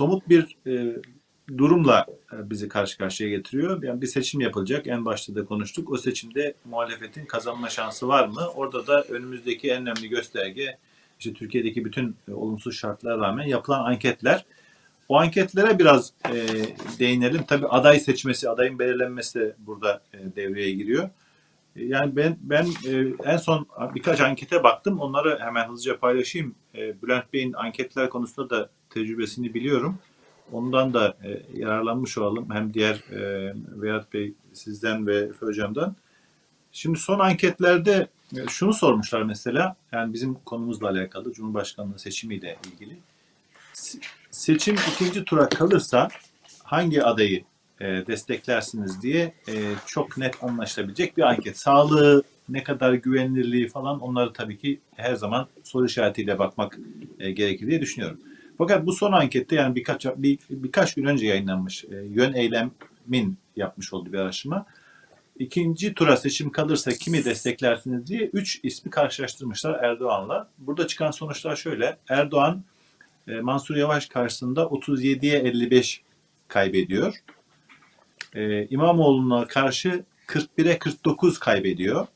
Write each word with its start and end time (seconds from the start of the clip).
somut 0.00 0.28
bir 0.28 0.56
e, 0.66 0.96
durumla 1.58 2.06
e, 2.32 2.50
bizi 2.50 2.68
karşı 2.68 2.98
karşıya 2.98 3.30
getiriyor. 3.30 3.82
Yani 3.82 4.00
bir 4.00 4.06
seçim 4.06 4.40
yapılacak. 4.40 4.86
En 4.86 5.04
başta 5.04 5.34
da 5.34 5.44
konuştuk. 5.44 5.92
O 5.92 5.96
seçimde 5.96 6.54
muhalefetin 6.64 7.26
kazanma 7.26 7.68
şansı 7.68 8.08
var 8.08 8.28
mı? 8.28 8.48
Orada 8.54 8.86
da 8.86 9.02
önümüzdeki 9.02 9.70
en 9.70 9.82
önemli 9.82 10.08
gösterge 10.08 10.78
işte 11.18 11.32
Türkiye'deki 11.32 11.84
bütün 11.84 12.16
e, 12.28 12.32
olumsuz 12.32 12.76
şartlara 12.76 13.18
rağmen 13.18 13.46
yapılan 13.46 13.84
anketler. 13.84 14.44
O 15.08 15.16
anketlere 15.16 15.78
biraz 15.78 16.12
e, 16.28 16.34
değinelim. 16.98 17.42
Tabii 17.48 17.66
aday 17.66 18.00
seçmesi, 18.00 18.48
adayın 18.48 18.78
belirlenmesi 18.78 19.40
de 19.40 19.54
burada 19.58 20.02
e, 20.14 20.18
devreye 20.36 20.70
giriyor. 20.70 21.10
Yani 21.76 22.16
ben 22.16 22.36
ben 22.40 22.66
e, 22.86 23.14
en 23.24 23.36
son 23.36 23.66
birkaç 23.94 24.20
ankete 24.20 24.62
baktım. 24.62 25.00
Onları 25.00 25.38
hemen 25.40 25.68
hızlıca 25.68 25.98
paylaşayım. 25.98 26.54
E, 26.74 27.02
Bülent 27.02 27.32
Bey'in 27.32 27.52
anketler 27.52 28.10
konusunda 28.10 28.50
da 28.50 28.70
tecrübesini 28.90 29.54
biliyorum. 29.54 29.98
Ondan 30.52 30.94
da 30.94 31.16
e, 31.24 31.58
yararlanmış 31.58 32.18
olalım. 32.18 32.50
Hem 32.50 32.74
diğer 32.74 33.02
Vedat 33.82 34.12
Bey 34.12 34.34
sizden 34.52 35.06
ve 35.06 35.30
Hocam'dan. 35.40 35.96
Şimdi 36.72 36.98
son 36.98 37.18
anketlerde 37.18 38.08
şunu 38.48 38.74
sormuşlar 38.74 39.22
mesela. 39.22 39.76
Yani 39.92 40.12
bizim 40.12 40.34
konumuzla 40.34 40.88
alakalı 40.88 41.32
Cumhurbaşkanlığı 41.32 41.98
seçimiyle 41.98 42.56
ilgili. 42.72 42.98
Seçim 44.30 44.76
ikinci 44.94 45.24
tura 45.24 45.48
kalırsa 45.48 46.08
hangi 46.64 47.02
adayı 47.02 47.44
desteklersiniz 47.80 49.02
diye 49.02 49.32
e, 49.48 49.54
çok 49.86 50.18
net 50.18 50.44
anlaşılabilecek 50.44 51.16
bir 51.16 51.22
anket. 51.22 51.58
Sağlığı, 51.58 52.22
ne 52.48 52.62
kadar 52.62 52.92
güvenilirliği 52.92 53.68
falan 53.68 54.00
onları 54.00 54.32
tabii 54.32 54.58
ki 54.58 54.80
her 54.96 55.14
zaman 55.14 55.46
soru 55.64 55.86
işaretiyle 55.86 56.38
bakmak 56.38 56.78
e, 57.18 57.30
gerekir 57.30 57.66
diye 57.66 57.80
düşünüyorum. 57.80 58.20
Fakat 58.58 58.86
bu 58.86 58.92
son 58.92 59.12
ankette 59.12 59.56
yani 59.56 59.74
birkaç 59.74 60.06
bir, 60.06 60.38
birkaç 60.50 60.94
gün 60.94 61.04
önce 61.04 61.26
yayınlanmış 61.26 61.84
e, 61.84 61.96
yön 61.96 62.32
eylemin 62.32 63.38
yapmış 63.56 63.92
olduğu 63.92 64.12
bir 64.12 64.18
araştırma. 64.18 64.66
İkinci 65.38 65.94
tura 65.94 66.16
seçim 66.16 66.50
kalırsa 66.50 66.90
kimi 66.90 67.24
desteklersiniz 67.24 68.06
diye 68.06 68.30
üç 68.32 68.60
ismi 68.62 68.90
karşılaştırmışlar 68.90 69.84
Erdoğan'la. 69.84 70.48
Burada 70.58 70.86
çıkan 70.86 71.10
sonuçlar 71.10 71.56
şöyle. 71.56 71.96
Erdoğan 72.08 72.64
e, 73.28 73.40
Mansur 73.40 73.76
Yavaş 73.76 74.06
karşısında 74.06 74.62
37'ye 74.62 75.38
55 75.38 76.02
kaybediyor. 76.48 77.14
E, 78.34 78.66
İmamoğlu'na 78.66 79.46
karşı 79.46 80.04
41'e 80.26 80.78
49 80.78 81.38
kaybediyor. 81.38 82.06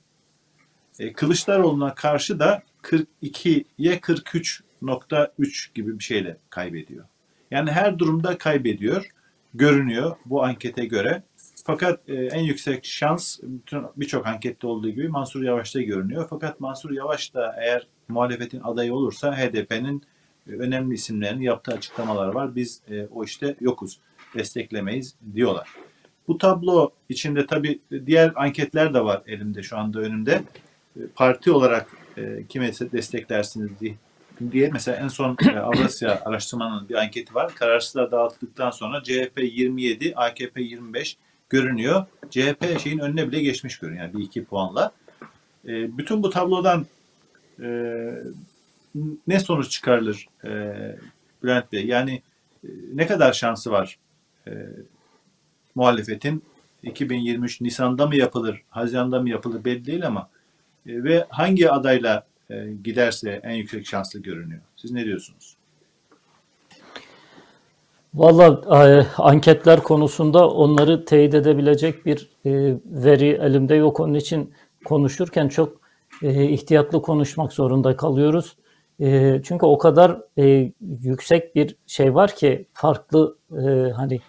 E, 0.99 1.13
Kılıçdaroğlu'na 1.13 1.95
karşı 1.95 2.39
da 2.39 2.63
42'ye 2.83 3.97
43.3 3.97 5.75
gibi 5.75 5.99
bir 5.99 6.05
şeyle 6.05 6.37
kaybediyor. 6.51 7.05
Yani 7.51 7.71
her 7.71 7.99
durumda 7.99 8.39
kaybediyor. 8.39 9.07
Görünüyor 9.55 10.17
bu 10.27 10.45
ankete 10.45 10.85
göre. 10.85 11.23
Fakat 11.67 12.09
e, 12.09 12.15
en 12.15 12.43
yüksek 12.43 12.85
şans 12.85 13.39
birçok 13.97 14.27
ankette 14.27 14.67
olduğu 14.67 14.91
gibi 14.91 15.09
Mansur 15.09 15.43
Yavaş'ta 15.43 15.81
görünüyor. 15.81 16.27
Fakat 16.31 16.61
Mansur 16.61 16.91
Yavaş 16.91 17.35
da 17.35 17.57
eğer 17.59 17.87
muhalefetin 18.09 18.61
adayı 18.61 18.95
olursa 18.95 19.37
HDP'nin 19.37 20.03
e, 20.47 20.51
önemli 20.51 20.95
isimlerin 20.95 21.41
yaptığı 21.41 21.73
açıklamalar 21.73 22.29
var. 22.29 22.57
Biz 22.57 22.83
e, 22.91 23.07
o 23.07 23.25
işte 23.25 23.57
yokuz, 23.61 24.01
desteklemeyiz 24.35 25.15
diyorlar. 25.35 25.69
Bu 26.29 26.39
tablo 26.39 26.91
içinde 27.09 27.47
tabii 27.47 27.81
diğer 28.07 28.33
anketler 28.37 28.95
de 28.95 29.05
var 29.05 29.23
elimde 29.27 29.63
şu 29.63 29.79
anda 29.79 29.99
önümde. 30.01 30.43
E, 30.97 31.01
parti 31.15 31.51
olarak 31.51 31.87
e, 32.17 32.47
kime 32.49 32.73
desteklersiniz 32.73 33.81
diye 33.81 33.95
diye 34.53 34.71
mesela 34.73 34.97
en 34.97 35.09
son 35.09 35.37
e, 35.55 35.59
Avrasya 35.59 36.23
araştırmanın 36.25 36.89
bir 36.89 36.95
anketi 36.95 37.35
var. 37.35 37.55
Kararsızlar 37.55 38.11
dağıtıldıktan 38.11 38.71
sonra 38.71 39.03
CHP 39.03 39.41
27, 39.43 40.15
AKP 40.17 40.63
25 40.63 41.17
görünüyor. 41.49 42.07
CHP 42.31 42.81
şeyin 42.81 42.99
önüne 42.99 43.29
bile 43.29 43.43
geçmiş 43.43 43.79
görünüyor. 43.79 44.05
Yani 44.05 44.15
bir 44.15 44.25
iki 44.25 44.45
puanla. 44.45 44.93
E, 45.65 45.99
bütün 45.99 46.23
bu 46.23 46.31
tablodan 46.31 46.87
e, 47.63 47.67
ne 49.27 49.41
sonuç 49.41 49.71
çıkarılır 49.71 50.27
e, 50.45 50.51
Bülent 51.43 51.73
Bey? 51.73 51.87
Yani 51.87 52.23
e, 52.65 52.69
ne 52.95 53.07
kadar 53.07 53.33
şansı 53.33 53.71
var 53.71 53.99
e, 54.47 54.53
muhalefetin 55.75 56.43
2023 56.83 57.61
Nisan'da 57.61 58.07
mı 58.07 58.17
yapılır, 58.17 58.63
Haziran'da 58.71 59.21
mı 59.21 59.31
yapılır 59.31 59.65
belli 59.65 59.87
değil 59.87 60.07
ama 60.07 60.29
e, 60.87 61.05
ve 61.05 61.27
hangi 61.29 61.71
adayla 61.71 62.27
e, 62.51 62.67
giderse 62.85 63.41
en 63.43 63.55
yüksek 63.55 63.87
şanslı 63.87 64.21
görünüyor. 64.21 64.61
Siz 64.77 64.91
ne 64.91 65.05
diyorsunuz? 65.05 65.57
Valla 68.15 68.61
e, 68.89 69.07
anketler 69.19 69.83
konusunda 69.83 70.51
onları 70.51 71.05
teyit 71.05 71.35
edebilecek 71.35 72.07
bir 72.07 72.29
e, 72.47 72.77
veri 72.87 73.29
elimde 73.29 73.75
yok. 73.75 74.01
Onun 74.01 74.15
için 74.15 74.53
konuşurken 74.85 75.49
çok 75.49 75.81
e, 76.23 76.49
ihtiyatlı 76.49 77.03
konuşmak 77.03 77.53
zorunda 77.53 77.97
kalıyoruz. 77.97 78.57
E, 79.01 79.41
çünkü 79.45 79.67
o 79.67 79.79
kadar 79.79 80.21
e, 80.39 80.73
yüksek 81.03 81.55
bir 81.55 81.77
şey 81.87 82.15
var 82.15 82.35
ki 82.35 82.67
farklı 82.73 83.37
e, 83.53 83.91
hani 83.91 84.21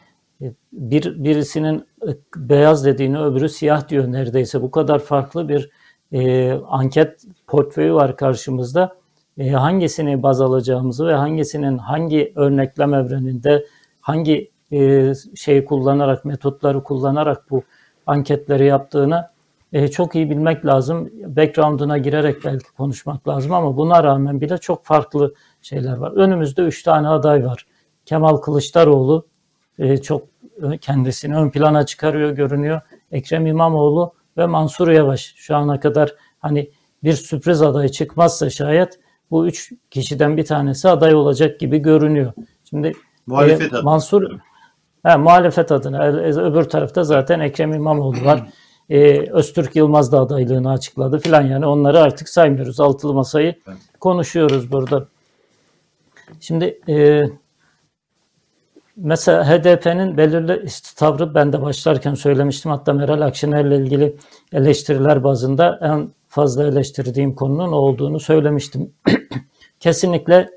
bir 0.73 1.23
birisinin 1.23 1.85
e, 2.07 2.09
beyaz 2.35 2.85
dediğini 2.85 3.19
öbürü 3.19 3.49
siyah 3.49 3.89
diyor 3.89 4.11
neredeyse. 4.11 4.61
Bu 4.61 4.71
kadar 4.71 4.99
farklı 4.99 5.49
bir 5.49 5.69
e, 6.11 6.51
anket 6.53 7.23
portföyü 7.47 7.93
var 7.93 8.17
karşımızda. 8.17 8.95
E, 9.37 9.49
hangisini 9.49 10.23
baz 10.23 10.41
alacağımızı 10.41 11.07
ve 11.07 11.13
hangisinin 11.13 11.77
hangi 11.77 12.33
örneklem 12.35 12.93
evreninde 12.93 13.65
hangi 14.01 14.51
e, 14.71 15.11
şey 15.35 15.65
kullanarak, 15.65 16.25
metotları 16.25 16.83
kullanarak 16.83 17.51
bu 17.51 17.63
anketleri 18.07 18.65
yaptığını 18.65 19.27
e, 19.73 19.87
çok 19.87 20.15
iyi 20.15 20.29
bilmek 20.29 20.65
lazım. 20.65 21.09
Background'una 21.25 21.97
girerek 21.97 22.45
belki 22.45 22.73
konuşmak 22.77 23.27
lazım 23.27 23.53
ama 23.53 23.77
buna 23.77 24.03
rağmen 24.03 24.41
bile 24.41 24.57
çok 24.57 24.85
farklı 24.85 25.33
şeyler 25.61 25.97
var. 25.97 26.11
Önümüzde 26.11 26.61
üç 26.61 26.83
tane 26.83 27.07
aday 27.07 27.45
var. 27.45 27.65
Kemal 28.05 28.37
Kılıçdaroğlu 28.37 29.25
e, 29.79 29.97
çok 29.97 30.27
kendisini 30.81 31.37
ön 31.37 31.49
plana 31.49 31.85
çıkarıyor, 31.85 32.31
görünüyor. 32.31 32.81
Ekrem 33.11 33.47
İmamoğlu 33.47 34.13
ve 34.37 34.45
Mansur 34.45 34.87
Yavaş 34.87 35.33
şu 35.35 35.55
ana 35.55 35.79
kadar 35.79 36.15
hani 36.39 36.69
bir 37.03 37.13
sürpriz 37.13 37.61
aday 37.61 37.89
çıkmazsa 37.89 38.49
şayet 38.49 38.99
bu 39.31 39.47
üç 39.47 39.71
kişiden 39.91 40.37
bir 40.37 40.45
tanesi 40.45 40.89
aday 40.89 41.15
olacak 41.15 41.59
gibi 41.59 41.77
görünüyor. 41.77 42.33
Şimdi 42.69 42.93
muhalefet 43.27 43.73
e, 43.73 43.81
Mansur 43.81 44.39
he, 45.05 45.15
muhalefet 45.15 45.71
adına 45.71 46.03
öbür 46.03 46.63
tarafta 46.63 47.03
zaten 47.03 47.39
Ekrem 47.39 47.73
İmamoğlu 47.73 48.25
var. 48.25 48.49
E, 48.89 49.31
Öztürk 49.31 49.75
Yılmaz 49.75 50.11
da 50.11 50.19
adaylığını 50.19 50.71
açıkladı 50.71 51.19
filan 51.19 51.41
yani 51.41 51.65
onları 51.65 51.99
artık 51.99 52.29
saymıyoruz. 52.29 52.79
Altılı 52.79 53.13
masayı 53.13 53.55
konuşuyoruz 53.99 54.71
burada. 54.71 55.07
Şimdi 56.39 56.79
e, 56.89 57.23
mesela 58.97 59.49
HDP'nin 59.49 60.17
belirli 60.17 60.65
tavrı 60.95 61.35
ben 61.35 61.53
de 61.53 61.61
başlarken 61.61 62.13
söylemiştim. 62.13 62.71
Hatta 62.71 62.93
Meral 62.93 63.21
Akşener'le 63.21 63.71
ilgili 63.71 64.15
eleştiriler 64.53 65.23
bazında 65.23 65.79
en 65.81 66.09
fazla 66.27 66.67
eleştirdiğim 66.67 67.35
konunun 67.35 67.71
olduğunu 67.71 68.19
söylemiştim. 68.19 68.93
Kesinlikle 69.79 70.49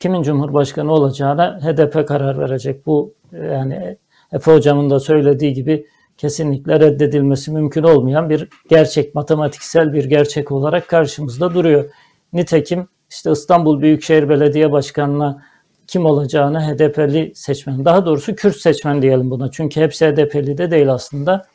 kimin 0.00 0.22
cumhurbaşkanı 0.22 0.92
olacağına 0.92 1.60
HDP 1.62 2.08
karar 2.08 2.38
verecek. 2.38 2.86
Bu 2.86 3.14
yani 3.32 3.96
Efe 4.32 4.52
hocamın 4.52 4.90
da 4.90 5.00
söylediği 5.00 5.52
gibi 5.52 5.86
kesinlikle 6.16 6.80
reddedilmesi 6.80 7.50
mümkün 7.50 7.82
olmayan 7.82 8.30
bir 8.30 8.48
gerçek, 8.68 9.14
matematiksel 9.14 9.92
bir 9.92 10.04
gerçek 10.04 10.52
olarak 10.52 10.88
karşımızda 10.88 11.54
duruyor. 11.54 11.90
Nitekim 12.32 12.88
işte 13.10 13.30
İstanbul 13.30 13.80
Büyükşehir 13.80 14.28
Belediye 14.28 14.72
Başkanı'na 14.72 15.42
kim 15.88 16.06
olacağını 16.06 16.60
HDP'li 16.60 17.32
seçmen, 17.34 17.84
daha 17.84 18.06
doğrusu 18.06 18.34
Kürt 18.34 18.56
seçmen 18.56 19.02
diyelim 19.02 19.30
buna. 19.30 19.50
Çünkü 19.50 19.80
hepsi 19.80 20.06
HDP'li 20.06 20.58
de 20.58 20.70
değil 20.70 20.92
aslında. 20.92 21.46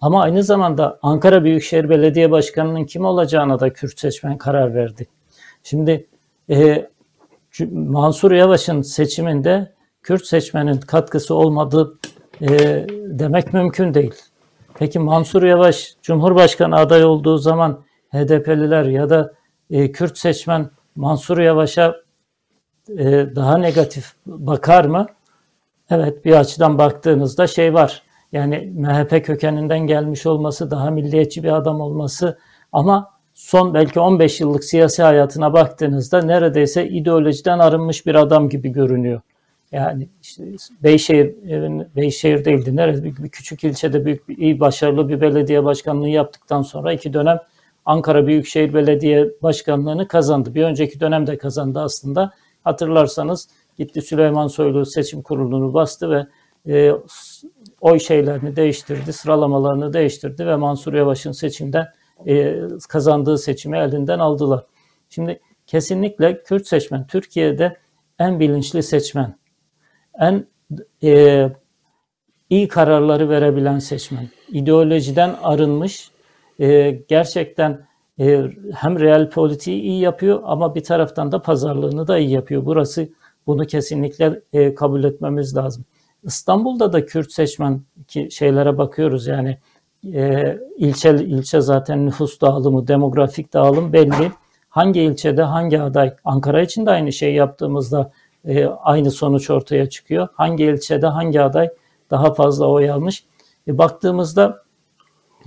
Ama 0.00 0.22
aynı 0.22 0.42
zamanda 0.42 0.98
Ankara 1.02 1.44
Büyükşehir 1.44 1.88
Belediye 1.88 2.30
Başkanı'nın 2.30 2.84
kim 2.84 3.04
olacağına 3.04 3.60
da 3.60 3.72
Kürt 3.72 4.00
seçmen 4.00 4.38
karar 4.38 4.74
verdi. 4.74 5.06
Şimdi 5.62 6.06
e, 6.50 6.88
Mansur 7.70 8.32
Yavaş'ın 8.32 8.82
seçiminde 8.82 9.72
Kürt 10.02 10.26
seçmenin 10.26 10.80
katkısı 10.80 11.34
olmadığı 11.34 11.98
e, 12.40 12.48
demek 13.04 13.52
mümkün 13.52 13.94
değil. 13.94 14.14
Peki 14.78 14.98
Mansur 14.98 15.42
Yavaş 15.42 15.94
Cumhurbaşkanı 16.02 16.76
aday 16.76 17.04
olduğu 17.04 17.38
zaman 17.38 17.80
HDP'liler 18.12 18.84
ya 18.84 19.10
da 19.10 19.34
e, 19.70 19.92
Kürt 19.92 20.18
seçmen 20.18 20.70
Mansur 20.96 21.38
Yavaş'a 21.38 22.03
e, 22.88 23.36
daha 23.36 23.58
negatif 23.58 24.12
bakar 24.26 24.84
mı? 24.84 25.06
Evet 25.90 26.24
bir 26.24 26.32
açıdan 26.32 26.78
baktığınızda 26.78 27.46
şey 27.46 27.74
var. 27.74 28.02
Yani 28.32 28.72
MHP 28.76 29.26
kökeninden 29.26 29.78
gelmiş 29.78 30.26
olması, 30.26 30.70
daha 30.70 30.90
milliyetçi 30.90 31.42
bir 31.42 31.56
adam 31.56 31.80
olması 31.80 32.38
ama 32.72 33.10
son 33.34 33.74
belki 33.74 34.00
15 34.00 34.40
yıllık 34.40 34.64
siyasi 34.64 35.02
hayatına 35.02 35.52
baktığınızda 35.52 36.22
neredeyse 36.22 36.88
ideolojiden 36.88 37.58
arınmış 37.58 38.06
bir 38.06 38.14
adam 38.14 38.48
gibi 38.48 38.68
görünüyor. 38.68 39.20
Yani 39.72 40.08
işte 40.22 40.44
Beyşehir, 40.82 41.34
Beyşehir 41.96 42.44
değildi. 42.44 42.76
Nerede? 42.76 43.04
Bir, 43.04 43.28
küçük 43.28 43.64
ilçede 43.64 44.04
büyük 44.04 44.28
bir, 44.28 44.38
iyi 44.38 44.60
başarılı 44.60 45.08
bir 45.08 45.20
belediye 45.20 45.64
başkanlığı 45.64 46.08
yaptıktan 46.08 46.62
sonra 46.62 46.92
iki 46.92 47.12
dönem 47.12 47.40
Ankara 47.84 48.26
Büyükşehir 48.26 48.74
Belediye 48.74 49.28
Başkanlığı'nı 49.42 50.08
kazandı. 50.08 50.54
Bir 50.54 50.62
önceki 50.62 51.00
dönemde 51.00 51.38
kazandı 51.38 51.80
aslında. 51.80 52.32
Hatırlarsanız 52.64 53.48
gitti 53.78 54.02
Süleyman 54.02 54.46
Soylu 54.46 54.86
seçim 54.86 55.22
kurulunu 55.22 55.74
bastı 55.74 56.10
ve 56.10 56.26
e, 56.68 56.92
oy 57.80 57.98
şeylerini 57.98 58.56
değiştirdi, 58.56 59.12
sıralamalarını 59.12 59.92
değiştirdi 59.92 60.46
ve 60.46 60.56
Mansur 60.56 60.94
Yavaş'ın 60.94 61.32
seçimden 61.32 61.86
e, 62.26 62.60
kazandığı 62.88 63.38
seçimi 63.38 63.78
elinden 63.78 64.18
aldılar. 64.18 64.66
Şimdi 65.10 65.40
kesinlikle 65.66 66.42
Kürt 66.42 66.66
seçmen 66.66 67.06
Türkiye'de 67.06 67.76
en 68.18 68.40
bilinçli 68.40 68.82
seçmen, 68.82 69.38
en 70.20 70.46
e, 71.02 71.48
iyi 72.50 72.68
kararları 72.68 73.28
verebilen 73.28 73.78
seçmen, 73.78 74.28
ideolojiden 74.48 75.36
arınmış, 75.42 76.10
e, 76.60 76.90
gerçekten 77.08 77.86
hem 78.74 79.00
real 79.00 79.30
politiği 79.30 79.82
iyi 79.82 80.00
yapıyor 80.00 80.40
ama 80.44 80.74
bir 80.74 80.84
taraftan 80.84 81.32
da 81.32 81.42
pazarlığını 81.42 82.08
da 82.08 82.18
iyi 82.18 82.30
yapıyor. 82.30 82.64
Burası 82.64 83.08
bunu 83.46 83.66
kesinlikle 83.66 84.40
e, 84.52 84.74
kabul 84.74 85.04
etmemiz 85.04 85.56
lazım. 85.56 85.84
İstanbul'da 86.24 86.92
da 86.92 87.06
Kürt 87.06 87.32
seçmen 87.32 87.80
ki 88.08 88.28
şeylere 88.30 88.78
bakıyoruz 88.78 89.26
yani 89.26 89.58
e, 90.14 90.58
ilçe 90.76 91.10
ilçe 91.10 91.60
zaten 91.60 92.06
nüfus 92.06 92.40
dağılımı, 92.40 92.88
demografik 92.88 93.52
dağılım 93.52 93.92
belli. 93.92 94.32
Hangi 94.68 95.00
ilçede 95.00 95.42
hangi 95.42 95.80
aday? 95.80 96.16
Ankara 96.24 96.62
için 96.62 96.86
de 96.86 96.90
aynı 96.90 97.12
şey 97.12 97.34
yaptığımızda 97.34 98.12
e, 98.44 98.66
aynı 98.66 99.10
sonuç 99.10 99.50
ortaya 99.50 99.88
çıkıyor. 99.88 100.28
Hangi 100.34 100.64
ilçede 100.64 101.06
hangi 101.06 101.42
aday 101.42 101.70
daha 102.10 102.34
fazla 102.34 102.66
oy 102.66 102.90
almış? 102.90 103.24
E, 103.68 103.78
baktığımızda 103.78 104.62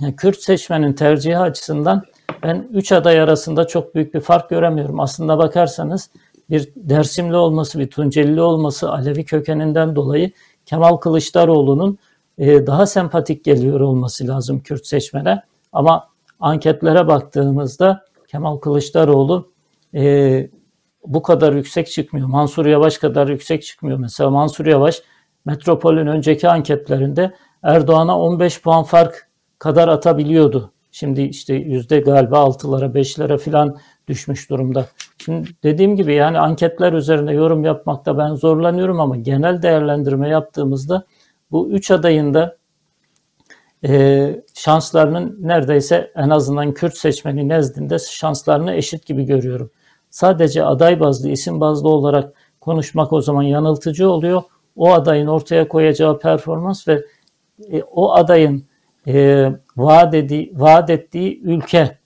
yani 0.00 0.16
Kürt 0.16 0.42
seçmenin 0.42 0.92
tercihi 0.92 1.38
açısından 1.38 2.02
ben 2.42 2.68
üç 2.72 2.92
aday 2.92 3.20
arasında 3.20 3.66
çok 3.66 3.94
büyük 3.94 4.14
bir 4.14 4.20
fark 4.20 4.50
göremiyorum. 4.50 5.00
Aslında 5.00 5.38
bakarsanız 5.38 6.10
bir 6.50 6.68
Dersimli 6.76 7.36
olması, 7.36 7.78
bir 7.78 7.90
Tuncelili 7.90 8.40
olması 8.40 8.90
Alevi 8.90 9.24
kökeninden 9.24 9.96
dolayı 9.96 10.30
Kemal 10.66 10.96
Kılıçdaroğlu'nun 10.96 11.98
e, 12.38 12.66
daha 12.66 12.86
sempatik 12.86 13.44
geliyor 13.44 13.80
olması 13.80 14.28
lazım 14.28 14.60
Kürt 14.60 14.86
seçmene. 14.86 15.42
Ama 15.72 16.08
anketlere 16.40 17.06
baktığımızda 17.06 18.04
Kemal 18.28 18.56
Kılıçdaroğlu 18.56 19.50
e, 19.94 20.50
bu 21.06 21.22
kadar 21.22 21.52
yüksek 21.52 21.90
çıkmıyor. 21.90 22.28
Mansur 22.28 22.66
Yavaş 22.66 22.98
kadar 22.98 23.28
yüksek 23.28 23.62
çıkmıyor. 23.62 23.98
Mesela 23.98 24.30
Mansur 24.30 24.66
Yavaş 24.66 25.02
Metropol'ün 25.44 26.06
önceki 26.06 26.48
anketlerinde 26.48 27.34
Erdoğan'a 27.62 28.20
15 28.20 28.62
puan 28.62 28.84
fark 28.84 29.28
kadar 29.58 29.88
atabiliyordu. 29.88 30.72
Şimdi 30.98 31.22
işte 31.22 31.54
yüzde 31.54 32.00
galiba 32.00 32.36
6'lara 32.38 32.92
5'lere 32.94 33.38
falan 33.38 33.78
düşmüş 34.08 34.50
durumda. 34.50 34.86
Şimdi 35.18 35.48
dediğim 35.62 35.96
gibi 35.96 36.14
yani 36.14 36.38
anketler 36.38 36.92
üzerine 36.92 37.32
yorum 37.32 37.64
yapmakta 37.64 38.18
ben 38.18 38.34
zorlanıyorum 38.34 39.00
ama 39.00 39.16
genel 39.16 39.62
değerlendirme 39.62 40.28
yaptığımızda 40.28 41.06
bu 41.50 41.70
üç 41.70 41.90
adayın 41.90 42.34
da 42.34 42.56
e, 43.84 44.42
şanslarının 44.54 45.38
neredeyse 45.40 46.12
en 46.16 46.30
azından 46.30 46.74
Kürt 46.74 46.96
seçmeni 46.96 47.48
nezdinde 47.48 47.98
şanslarını 47.98 48.74
eşit 48.74 49.06
gibi 49.06 49.24
görüyorum. 49.24 49.70
Sadece 50.10 50.64
aday 50.64 51.00
bazlı, 51.00 51.30
isim 51.30 51.60
bazlı 51.60 51.88
olarak 51.88 52.32
konuşmak 52.60 53.12
o 53.12 53.20
zaman 53.20 53.42
yanıltıcı 53.42 54.10
oluyor. 54.10 54.42
O 54.76 54.92
adayın 54.92 55.26
ortaya 55.26 55.68
koyacağı 55.68 56.18
performans 56.18 56.88
ve 56.88 57.04
e, 57.72 57.82
o 57.82 58.12
adayın 58.12 58.68
e, 59.06 59.48
vaat, 59.78 60.14
edi, 60.14 60.50
vaat 60.54 60.90
ettiği 60.90 61.40
ülke, 61.42 61.98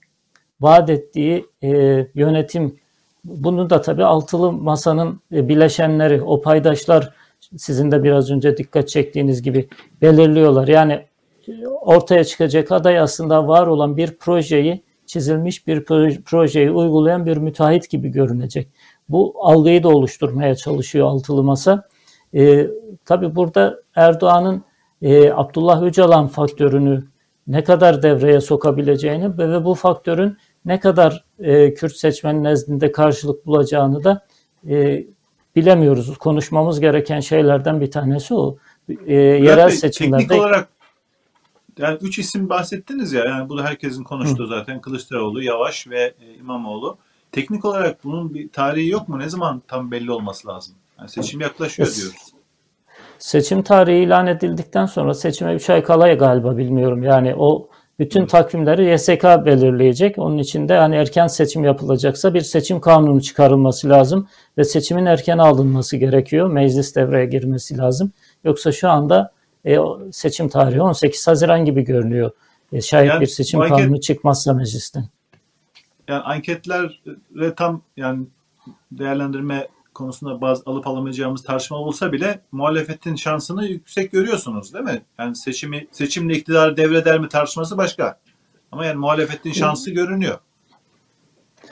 vaat 0.61 0.91
ettiği 0.91 1.47
e, 1.63 1.69
yönetim, 2.15 2.77
bunu 3.25 3.71
da 3.71 3.81
tabii 3.81 4.05
altılı 4.05 4.53
masanın 4.53 5.21
e, 5.33 5.49
bileşenleri, 5.49 6.23
o 6.23 6.41
paydaşlar 6.41 7.15
sizin 7.57 7.93
de 7.93 8.03
biraz 8.05 8.31
önce 8.31 8.57
dikkat 8.57 8.89
çektiğiniz 8.89 9.43
gibi 9.43 9.69
belirliyorlar. 10.03 10.69
Yani 10.69 11.07
e, 11.49 11.67
ortaya 11.67 12.25
çıkacak 12.25 12.73
aday 12.73 12.99
aslında 12.99 13.49
var 13.49 13.67
olan 13.67 13.97
bir 13.97 14.17
projeyi, 14.17 14.83
çizilmiş 15.07 15.67
bir 15.67 15.85
projeyi 16.25 16.71
uygulayan 16.71 17.27
bir 17.27 17.37
müteahhit 17.37 17.91
gibi 17.91 18.09
görünecek. 18.09 18.69
Bu 19.09 19.35
algıyı 19.39 19.83
da 19.83 19.89
oluşturmaya 19.89 20.55
çalışıyor 20.55 21.07
altılı 21.07 21.43
masa. 21.43 21.89
E, 22.35 22.67
tabii 23.05 23.37
burada 23.37 23.81
Erdoğan'ın 23.95 24.65
e, 25.03 25.33
Abdullah 25.33 25.83
Öcalan 25.83 26.27
faktörünü 26.27 27.12
ne 27.47 27.65
kadar 27.65 28.03
devreye 28.03 28.41
sokabileceğini 28.41 29.39
ve 29.39 29.65
bu 29.65 29.75
faktörün 29.75 30.39
ne 30.65 30.81
kadar 30.81 31.25
e, 31.39 31.75
Kürt 31.75 31.97
seçmenin 31.97 32.45
nezdinde 32.45 32.93
karşılık 32.93 33.47
bulacağını 33.47 34.05
da 34.05 34.27
e, 34.69 35.07
bilemiyoruz. 35.57 36.19
Konuşmamız 36.19 36.81
gereken 36.81 37.21
şeylerden 37.21 37.81
bir 37.81 37.91
tanesi 37.91 38.35
o. 38.35 38.57
E, 39.07 39.15
yerel 39.15 39.69
Bey, 39.69 39.77
seçimlerde... 39.77 40.23
Teknik 40.23 40.41
olarak 40.41 40.69
yani 41.79 41.99
üç 42.01 42.19
isim 42.19 42.49
bahsettiniz 42.49 43.13
ya 43.13 43.25
yani 43.25 43.49
bu 43.49 43.59
da 43.59 43.65
herkesin 43.65 44.05
konuştuğu 44.05 44.45
Hı. 44.45 44.49
zaten 44.49 44.81
Kılıçdaroğlu, 44.81 45.43
Yavaş 45.43 45.89
ve 45.89 46.15
e, 46.21 46.35
İmamoğlu. 46.35 46.99
Teknik 47.33 47.65
olarak 47.65 48.05
bunun 48.05 48.35
bir 48.35 48.49
tarihi 48.49 48.89
yok 48.89 49.09
mu? 49.09 49.19
Ne 49.19 49.29
zaman 49.29 49.63
tam 49.69 49.91
belli 49.91 50.13
olması 50.13 50.49
lazım? 50.49 50.75
Yani 50.99 51.09
seçim 51.09 51.41
yaklaşıyor 51.41 51.95
diyoruz. 51.97 52.32
Seçim 53.23 53.63
tarihi 53.63 54.05
ilan 54.05 54.27
edildikten 54.27 54.87
sonra 54.87 55.15
seçime 55.15 55.55
3 55.55 55.71
ay 55.71 55.83
kala 55.83 56.15
galiba 56.15 56.57
bilmiyorum. 56.57 57.03
Yani 57.03 57.35
o 57.35 57.69
bütün 57.99 58.27
takvimleri 58.27 58.93
YSK 58.93 59.25
belirleyecek. 59.25 60.19
Onun 60.19 60.39
için 60.39 60.69
de 60.69 60.77
hani 60.77 60.97
erken 60.97 61.27
seçim 61.27 61.65
yapılacaksa 61.65 62.35
bir 62.35 62.41
seçim 62.41 62.81
kanunu 62.81 63.23
çıkarılması 63.23 63.89
lazım 63.89 64.29
ve 64.59 64.65
seçimin 64.65 65.07
erken 65.07 65.39
alınması 65.39 65.97
gerekiyor. 65.97 66.51
Meclis 66.51 66.97
devreye 66.97 67.27
girmesi 67.27 67.79
lazım. 67.79 68.13
Yoksa 68.45 68.73
şu 68.73 68.91
anda 68.91 69.33
e, 69.67 69.77
seçim 70.13 70.49
tarihi 70.49 70.83
18 70.83 71.27
Haziran 71.27 71.65
gibi 71.65 71.83
görünüyor. 71.83 72.31
E, 72.73 72.81
şayet 72.81 73.11
yani, 73.11 73.21
bir 73.21 73.27
seçim 73.27 73.61
anket, 73.61 73.77
kanunu 73.77 74.01
çıkmazsa 74.01 74.53
meclisten. 74.53 75.05
Yani 76.09 76.23
anketlere 76.23 77.55
tam 77.57 77.83
yani 77.97 78.27
değerlendirme 78.93 79.69
konusunda 79.95 80.41
bazı 80.41 80.63
alıp 80.67 80.87
alamayacağımız 80.87 81.43
tartışma 81.43 81.77
olsa 81.77 82.13
bile 82.13 82.41
muhalefetin 82.53 83.17
şansını 83.17 83.67
yüksek 83.67 84.13
görüyorsunuz 84.13 84.75
değil 84.75 84.85
mi? 84.85 85.03
Yani 85.19 85.37
seçimi 85.37 85.87
seçimle 85.93 86.35
iktidarı 86.35 86.77
devreder 86.77 87.21
mi 87.21 87.29
tartışması 87.29 87.79
başka. 87.79 88.19
Ama 88.73 88.85
yani 88.85 88.97
muhalefetin 88.97 89.53
şansı 89.53 89.91
görünüyor. 89.91 90.39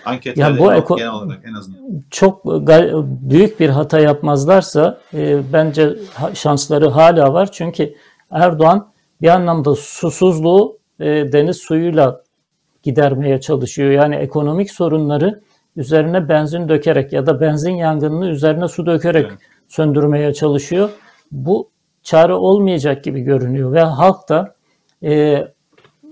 Anketlerde 0.05 0.41
yani 0.51 0.59
bu 0.59 0.73
eko- 0.75 0.97
genel 0.97 1.13
olarak 1.13 1.45
en 1.45 1.55
azından. 1.55 1.81
Çok 2.11 2.45
büyük 3.05 3.61
bir 3.61 3.69
hata 3.69 4.01
yapmazlarsa 4.01 5.01
e, 5.15 5.53
bence 5.53 5.97
şansları 6.35 6.89
hala 6.89 7.33
var. 7.33 7.53
Çünkü 7.53 7.95
Erdoğan 8.31 8.89
bir 9.23 9.29
anlamda 9.29 9.75
susuzluğu 9.75 10.79
e, 11.01 11.07
deniz 11.07 11.57
suyuyla 11.57 12.23
gidermeye 12.83 13.41
çalışıyor. 13.41 13.91
Yani 13.91 14.15
ekonomik 14.17 14.71
sorunları 14.71 15.41
üzerine 15.77 16.29
benzin 16.29 16.69
dökerek 16.69 17.13
ya 17.13 17.27
da 17.27 17.41
benzin 17.41 17.75
yangınını 17.75 18.29
üzerine 18.29 18.69
su 18.69 18.87
dökerek 18.87 19.27
evet. 19.29 19.39
söndürmeye 19.69 20.35
çalışıyor. 20.35 20.91
Bu 21.33 21.71
çare 22.03 22.35
olmayacak 22.35 23.05
gibi 23.05 23.21
görünüyor 23.21 23.73
ve 23.73 23.81
halk 23.81 24.29
da 24.29 24.55
e, 25.03 25.45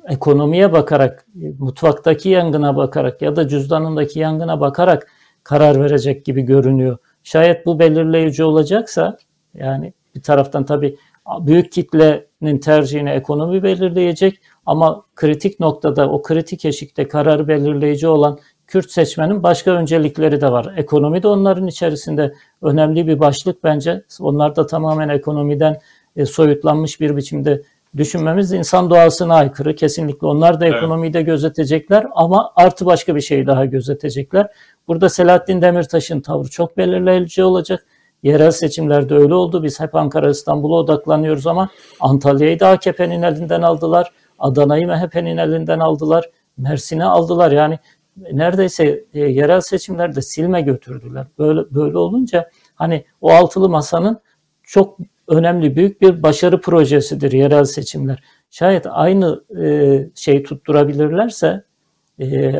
ekonomiye 0.09 0.73
bakarak, 0.73 1.27
mutfaktaki 1.59 2.29
yangına 2.29 2.77
bakarak 2.77 3.23
ya 3.23 3.37
da 3.37 3.49
cüzdanındaki 3.49 4.19
yangına 4.19 4.61
bakarak 4.61 5.09
karar 5.45 5.81
verecek 5.81 6.25
gibi 6.25 6.43
görünüyor. 6.43 6.99
Şayet 7.23 7.67
bu 7.67 7.79
belirleyici 7.79 8.45
olacaksa 8.45 9.17
yani 9.55 9.93
bir 10.15 10.23
taraftan 10.23 10.65
tabii 10.65 10.97
büyük 11.41 11.73
kitlenin 11.73 12.59
tercihini 12.59 13.11
ekonomi 13.11 13.63
belirleyecek 13.63 14.41
ama 14.67 15.05
kritik 15.15 15.61
noktada 15.61 16.11
o 16.11 16.23
kritik 16.23 16.65
eşikte 16.65 17.09
karar 17.09 17.49
belirleyici 17.49 18.09
olan 18.09 18.39
Kürt 18.69 18.91
seçmenin 18.91 19.43
başka 19.43 19.71
öncelikleri 19.71 20.41
de 20.41 20.53
var. 20.53 20.75
Ekonomi 20.77 21.23
de 21.23 21.29
onların 21.29 21.67
içerisinde 21.67 22.35
önemli 22.63 23.07
bir 23.07 23.21
başlık 23.21 23.65
bence. 23.65 24.03
Onlar 24.21 24.57
da 24.57 24.67
tamamen 24.67 25.09
ekonomiden 25.09 25.81
e, 26.17 26.27
soyutlanmış 26.27 27.01
bir 27.01 27.17
biçimde 27.17 27.63
düşünmemiz 27.97 28.53
insan 28.53 28.91
doğasına 28.91 29.35
aykırı. 29.35 29.75
Kesinlikle 29.75 30.27
onlar 30.27 30.61
da 30.61 30.67
ekonomiyi 30.67 31.13
de 31.13 31.23
gözetecekler 31.23 32.07
ama 32.15 32.53
artı 32.57 32.87
başka 32.87 33.17
bir 33.17 33.21
şey 33.21 33.47
daha 33.47 33.65
gözetecekler. 33.65 34.47
Burada 34.89 35.09
Selahattin 35.09 35.63
Demirtaş'ın 35.63 36.21
tavrı 36.21 36.49
çok 36.49 36.77
belirleyici 36.77 37.45
olacak. 37.45 37.87
Yerel 38.23 38.51
seçimlerde 38.51 39.15
öyle 39.15 39.35
oldu. 39.35 39.63
Biz 39.63 39.81
hep 39.81 39.95
Ankara 39.95 40.31
İstanbul'a 40.31 40.75
odaklanıyoruz 40.75 41.47
ama 41.47 41.69
Antalya'yı 42.01 42.61
da 42.61 42.69
AKP'nin 42.69 43.23
elinden 43.23 43.63
aldılar. 43.63 44.13
Adana'yı 44.39 44.87
MHP'nin 44.87 45.37
elinden 45.37 45.79
aldılar. 45.79 46.31
Mersin'i 46.59 47.05
aldılar. 47.05 47.53
Yani 47.53 47.79
neredeyse 48.33 49.05
e, 49.15 49.21
yerel 49.21 49.61
seçimlerde 49.61 50.23
silme 50.23 50.61
götürdüler. 50.61 51.27
Böyle 51.39 51.75
böyle 51.75 51.99
olunca 51.99 52.51
Hani 52.79 53.05
o 53.21 53.31
altılı 53.31 53.69
masanın 53.69 54.21
çok 54.63 54.99
önemli 55.29 55.77
büyük 55.77 56.01
bir 56.01 56.23
başarı 56.23 56.61
projesidir 56.61 57.33
yerel 57.33 57.65
seçimler. 57.65 58.23
Şayet 58.51 58.87
aynı 58.91 59.45
şey 60.15 60.43
tutturabilirlerse 60.43 61.65
e, 62.21 62.53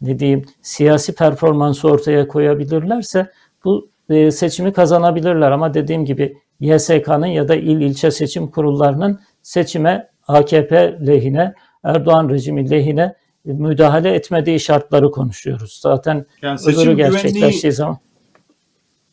ne 0.00 0.18
diyeyim 0.18 0.44
siyasi 0.62 1.14
performansı 1.14 1.88
ortaya 1.88 2.28
koyabilirlerse 2.28 3.30
bu 3.64 3.88
seçimi 4.30 4.72
kazanabilirler 4.72 5.50
ama 5.50 5.74
dediğim 5.74 6.04
gibi 6.04 6.36
YSK'nın 6.60 7.26
ya 7.26 7.48
da 7.48 7.54
il 7.54 7.80
ilçe 7.80 8.10
seçim 8.10 8.46
kurullarının 8.50 9.20
seçime 9.42 10.08
AKP 10.28 10.98
lehine 11.06 11.54
Erdoğan 11.84 12.28
rejimi 12.28 12.70
lehine 12.70 13.14
müdahale 13.44 14.14
etmediği 14.14 14.60
şartları 14.60 15.10
konuşuyoruz. 15.10 15.78
Zaten 15.82 16.26
Yani 16.42 16.58
seçim 16.58 16.96
gerçekleştiği 16.96 17.72
zaman 17.72 17.98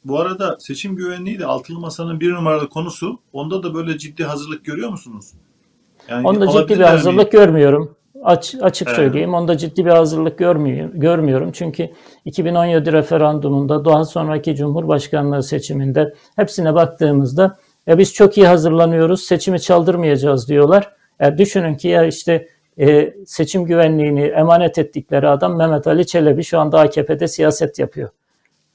bu 0.04 0.20
arada 0.20 0.58
seçim 0.60 0.96
güvenliği 0.96 1.40
de 1.40 1.46
altılı 1.46 1.80
masanın 1.80 2.20
bir 2.20 2.34
numaralı 2.34 2.70
konusu. 2.70 3.20
Onda 3.34 3.64
da 3.64 3.74
böyle 3.74 3.98
ciddi 3.98 4.24
hazırlık 4.24 4.66
görüyor 4.66 4.90
musunuz? 4.90 5.32
Yani 6.10 6.28
onda 6.28 6.48
ciddi 6.48 6.54
bir 6.54 6.60
alabilirler 6.60 6.90
mi? 6.90 6.92
hazırlık 6.92 7.32
görmüyorum. 7.32 7.96
Aç, 8.24 8.56
açık 8.62 8.88
Evet. 8.88 8.96
söyleyeyim. 8.96 9.34
Onda 9.34 9.58
ciddi 9.58 9.86
bir 9.86 9.90
hazırlık 9.92 10.38
görmüyorum, 10.38 11.00
görmüyorum. 11.00 11.52
Çünkü 11.52 11.90
2017 12.26 12.92
referandumunda 12.92 13.86
daha 13.86 14.06
sonraki 14.06 14.56
Cumhurbaşkanlığı 14.56 15.44
seçiminde 15.44 16.14
hepsine 16.36 16.76
baktığımızda 16.76 17.58
ya 17.88 17.98
biz 17.98 18.14
çok 18.14 18.38
iyi 18.38 18.48
hazırlanıyoruz, 18.48 19.22
seçimi 19.24 19.62
çaldırmayacağız 19.62 20.50
diyorlar. 20.50 20.94
E, 21.20 21.38
düşünün 21.38 21.76
ki 21.76 21.88
ya 21.88 22.06
işte 22.06 22.48
e, 22.80 23.14
seçim 23.26 23.66
güvenliğini 23.66 24.22
emanet 24.22 24.78
ettikleri 24.78 25.28
adam 25.28 25.58
Mehmet 25.58 25.88
Ali 25.88 26.08
Çelebi 26.08 26.44
şu 26.44 26.60
anda 26.60 26.80
AKP'de 26.80 27.28
siyaset 27.28 27.80
yapıyor. 27.80 28.10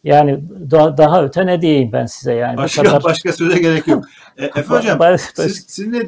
Yani 0.04 0.40
daha, 0.70 0.96
daha 0.96 1.24
öte 1.24 1.46
ne 1.46 1.60
diyeyim 1.60 1.92
ben 1.92 2.06
size 2.06 2.34
yani 2.34 2.56
Başka 2.56 3.02
başka 3.04 3.32
söze 3.32 3.58
gerek 3.58 3.88
yok. 3.88 4.04
E, 4.38 4.44
Efe 4.44 4.62
hocam 4.62 5.18
siz, 5.18 5.64
siz 5.68 5.86
ne 5.86 6.02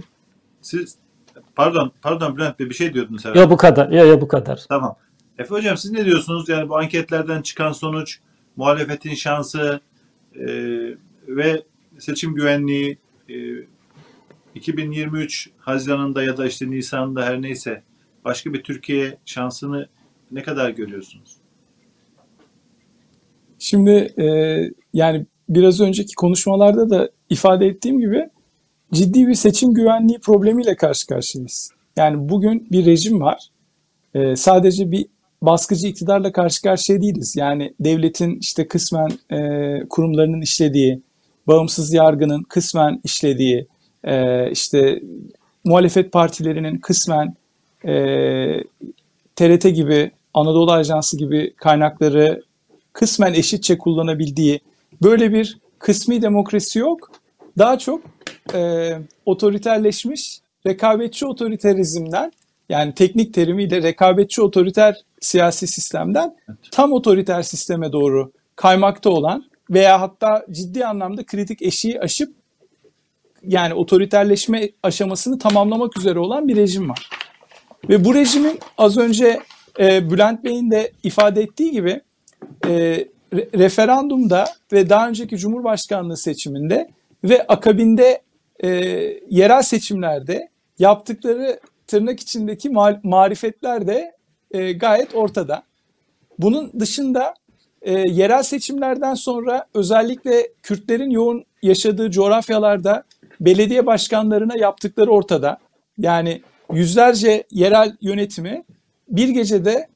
siz 0.62 0.96
pardon 1.56 1.92
pardon 2.02 2.36
Bülent 2.36 2.58
Bey 2.58 2.70
bir 2.70 2.74
şey 2.74 2.94
diyordunuz 2.94 3.24
herhalde. 3.24 3.40
Yok 3.40 3.50
bu 3.50 3.56
kadar. 3.56 3.88
Yok 3.88 4.06
yok 4.06 4.20
bu 4.20 4.28
kadar. 4.28 4.64
Tamam. 4.68 4.96
Efe 5.38 5.50
hocam 5.50 5.76
siz 5.76 5.90
ne 5.90 6.04
diyorsunuz? 6.04 6.48
Yani 6.48 6.68
bu 6.68 6.78
anketlerden 6.78 7.42
çıkan 7.42 7.72
sonuç, 7.72 8.18
muhalefetin 8.56 9.14
şansı 9.14 9.80
e, 10.34 10.46
ve 11.28 11.62
seçim 11.98 12.34
güvenliği 12.34 12.98
e, 13.28 13.34
2023 14.56 15.50
Haziran'ında 15.58 16.22
ya 16.22 16.36
da 16.36 16.46
işte 16.46 16.70
Nisan'da 16.70 17.24
her 17.24 17.42
neyse 17.42 17.82
başka 18.24 18.52
bir 18.52 18.62
Türkiye 18.62 19.18
şansını 19.24 19.88
ne 20.30 20.42
kadar 20.42 20.70
görüyorsunuz? 20.70 21.36
Şimdi 23.58 23.90
e, 24.18 24.26
yani 24.92 25.26
biraz 25.48 25.80
önceki 25.80 26.14
konuşmalarda 26.14 26.90
da 26.90 27.10
ifade 27.30 27.66
ettiğim 27.66 28.00
gibi 28.00 28.28
ciddi 28.92 29.26
bir 29.26 29.34
seçim 29.34 29.74
güvenliği 29.74 30.18
problemiyle 30.18 30.76
karşı 30.76 31.06
karşıyayız. 31.06 31.70
Yani 31.96 32.28
bugün 32.28 32.68
bir 32.70 32.86
rejim 32.86 33.20
var. 33.20 33.50
E, 34.14 34.36
sadece 34.36 34.90
bir 34.90 35.06
baskıcı 35.42 35.86
iktidarla 35.86 36.32
karşı 36.32 36.62
karşıya 36.62 37.02
değiliz. 37.02 37.36
Yani 37.36 37.74
devletin 37.80 38.38
işte 38.40 38.68
kısmen 38.68 39.08
e, 39.30 39.88
kurumlarının 39.88 40.40
işlediği, 40.40 41.02
bağımsız 41.46 41.92
yargının 41.92 42.42
kısmen 42.42 43.00
işlediği, 43.04 43.66
e, 44.06 44.50
işte 44.50 45.00
muhalefet 45.64 46.12
partilerinin 46.12 46.78
kısmen 46.78 47.34
e, 47.84 47.94
TRT 49.36 49.62
gibi, 49.74 50.10
Anadolu 50.34 50.72
Ajansı 50.72 51.18
gibi 51.18 51.54
kaynakları 51.56 52.42
kısmen 52.92 53.34
eşitçe 53.34 53.78
kullanabildiği 53.78 54.60
böyle 55.02 55.32
bir 55.32 55.58
kısmi 55.78 56.22
demokrasi 56.22 56.78
yok. 56.78 57.10
Daha 57.58 57.78
çok 57.78 58.02
e, 58.54 58.92
otoriterleşmiş 59.26 60.40
rekabetçi 60.66 61.26
otoriterizmden 61.26 62.32
yani 62.68 62.94
teknik 62.94 63.34
terimiyle 63.34 63.82
rekabetçi 63.82 64.42
otoriter 64.42 64.94
siyasi 65.20 65.66
sistemden 65.66 66.36
tam 66.70 66.92
otoriter 66.92 67.42
sisteme 67.42 67.92
doğru 67.92 68.32
kaymakta 68.56 69.10
olan 69.10 69.44
veya 69.70 70.00
hatta 70.00 70.46
ciddi 70.50 70.86
anlamda 70.86 71.26
kritik 71.26 71.62
eşiği 71.62 72.00
aşıp 72.00 72.34
yani 73.46 73.74
otoriterleşme 73.74 74.70
aşamasını 74.82 75.38
tamamlamak 75.38 75.98
üzere 75.98 76.18
olan 76.18 76.48
bir 76.48 76.56
rejim 76.56 76.90
var. 76.90 77.10
Ve 77.88 78.04
bu 78.04 78.14
rejimin 78.14 78.58
az 78.78 78.98
önce 78.98 79.40
e, 79.78 80.10
Bülent 80.10 80.44
Bey'in 80.44 80.70
de 80.70 80.92
ifade 81.02 81.42
ettiği 81.42 81.70
gibi 81.70 82.00
e, 82.64 82.70
re- 83.32 83.58
referandumda 83.58 84.44
ve 84.72 84.88
daha 84.88 85.08
önceki 85.08 85.36
Cumhurbaşkanlığı 85.36 86.16
seçiminde 86.16 86.88
ve 87.24 87.46
akabinde 87.46 88.22
e, 88.60 88.68
yerel 89.30 89.62
seçimlerde 89.62 90.48
yaptıkları 90.78 91.60
tırnak 91.86 92.20
içindeki 92.20 92.68
ma- 92.68 93.00
marifetler 93.02 93.86
de 93.86 94.12
e, 94.50 94.72
gayet 94.72 95.14
ortada. 95.14 95.62
Bunun 96.38 96.72
dışında 96.80 97.34
e, 97.82 97.92
yerel 97.92 98.42
seçimlerden 98.42 99.14
sonra 99.14 99.66
özellikle 99.74 100.48
Kürtlerin 100.62 101.10
yoğun 101.10 101.44
yaşadığı 101.62 102.10
coğrafyalarda 102.10 103.04
belediye 103.40 103.86
başkanlarına 103.86 104.56
yaptıkları 104.56 105.10
ortada. 105.10 105.58
Yani 105.98 106.42
yüzlerce 106.72 107.44
yerel 107.50 107.96
yönetimi 108.00 108.64
bir 109.08 109.28
gecede 109.28 109.88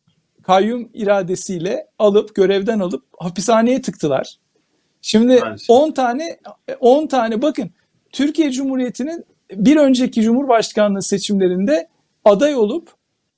kayyum 0.43 0.91
iradesiyle 0.95 1.87
alıp 1.99 2.35
görevden 2.35 2.79
alıp 2.79 3.05
hapishaneye 3.19 3.83
tıktılar. 3.83 4.37
Şimdi 5.03 5.41
Maalesef. 5.41 5.71
10 5.71 5.91
tane 5.91 6.39
10 6.81 7.07
tane 7.07 7.43
bakın 7.43 7.71
Türkiye 8.13 8.51
Cumhuriyeti'nin 8.51 9.25
bir 9.55 9.77
önceki 9.77 10.23
Cumhurbaşkanlığı 10.23 11.03
seçimlerinde 11.03 11.89
aday 12.25 12.55
olup 12.55 12.91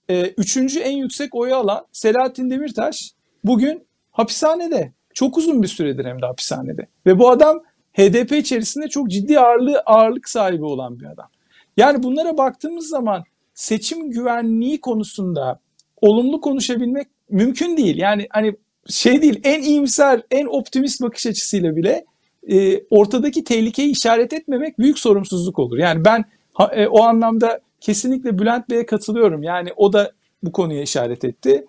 e, 0.08 0.26
üçüncü 0.26 0.80
en 0.80 0.96
yüksek 0.96 1.34
oyu 1.34 1.56
alan 1.56 1.86
Selahattin 1.92 2.50
Demirtaş 2.50 3.12
bugün 3.44 3.86
hapishanede. 4.10 4.92
Çok 5.14 5.38
uzun 5.38 5.62
bir 5.62 5.68
süredir 5.68 6.04
hem 6.04 6.22
de 6.22 6.26
hapishanede. 6.26 6.86
Ve 7.06 7.18
bu 7.18 7.30
adam 7.30 7.62
HDP 7.92 8.32
içerisinde 8.32 8.88
çok 8.88 9.10
ciddi 9.10 9.40
ağırlığı, 9.40 9.82
ağırlık 9.86 10.28
sahibi 10.28 10.64
olan 10.64 11.00
bir 11.00 11.06
adam. 11.06 11.28
Yani 11.76 12.02
bunlara 12.02 12.38
baktığımız 12.38 12.88
zaman 12.88 13.24
seçim 13.54 14.10
güvenliği 14.10 14.80
konusunda 14.80 15.58
olumlu 16.00 16.40
konuşabilmek 16.40 17.06
mümkün 17.30 17.76
değil. 17.76 17.98
Yani 17.98 18.26
hani 18.30 18.54
şey 18.88 19.22
değil 19.22 19.40
en 19.44 19.62
iyimser, 19.62 20.22
en 20.30 20.46
optimist 20.46 21.02
bakış 21.02 21.26
açısıyla 21.26 21.76
bile 21.76 22.04
e, 22.48 22.82
ortadaki 22.90 23.44
tehlikeyi 23.44 23.90
işaret 23.90 24.32
etmemek 24.32 24.78
büyük 24.78 24.98
sorumsuzluk 24.98 25.58
olur. 25.58 25.78
Yani 25.78 26.04
ben 26.04 26.24
e, 26.72 26.86
o 26.86 27.02
anlamda 27.02 27.60
kesinlikle 27.80 28.38
Bülent 28.38 28.70
Bey'e 28.70 28.86
katılıyorum. 28.86 29.42
Yani 29.42 29.70
o 29.76 29.92
da 29.92 30.12
bu 30.42 30.52
konuya 30.52 30.82
işaret 30.82 31.24
etti. 31.24 31.64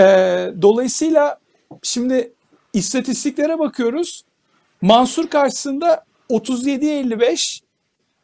E, 0.00 0.04
dolayısıyla 0.62 1.38
şimdi 1.82 2.32
istatistiklere 2.72 3.58
bakıyoruz. 3.58 4.22
Mansur 4.82 5.26
karşısında 5.26 6.04
37'ye 6.30 6.98
55, 6.98 7.60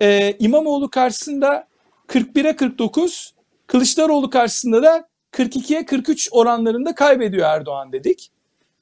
e, 0.01 0.37
İmamoğlu 0.39 0.91
karşısında 0.91 1.67
41'e 2.09 2.57
49, 2.57 3.35
Kılıçdaroğlu 3.67 4.31
karşısında 4.31 4.83
da 4.83 5.09
42'ye 5.33 5.85
43 5.87 6.29
oranlarında 6.33 6.95
kaybediyor 6.95 7.47
Erdoğan 7.49 7.93
dedik. 7.93 8.31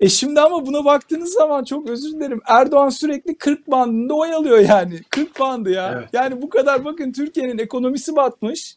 E 0.01 0.09
şimdi 0.09 0.41
ama 0.41 0.67
buna 0.67 0.85
baktığınız 0.85 1.33
zaman 1.33 1.65
çok 1.65 1.91
özür 1.91 2.13
dilerim. 2.13 2.41
Erdoğan 2.47 2.89
sürekli 2.89 3.39
40 3.39 3.71
bandında 3.71 4.15
oy 4.15 4.35
alıyor 4.35 4.59
yani. 4.59 5.01
40 5.11 5.41
bandı 5.41 5.71
ya. 5.71 5.93
Evet. 5.97 6.09
Yani 6.13 6.43
bu 6.43 6.49
kadar 6.49 6.85
bakın 6.85 7.13
Türkiye'nin 7.13 7.59
ekonomisi 7.59 8.17
batmış. 8.17 8.77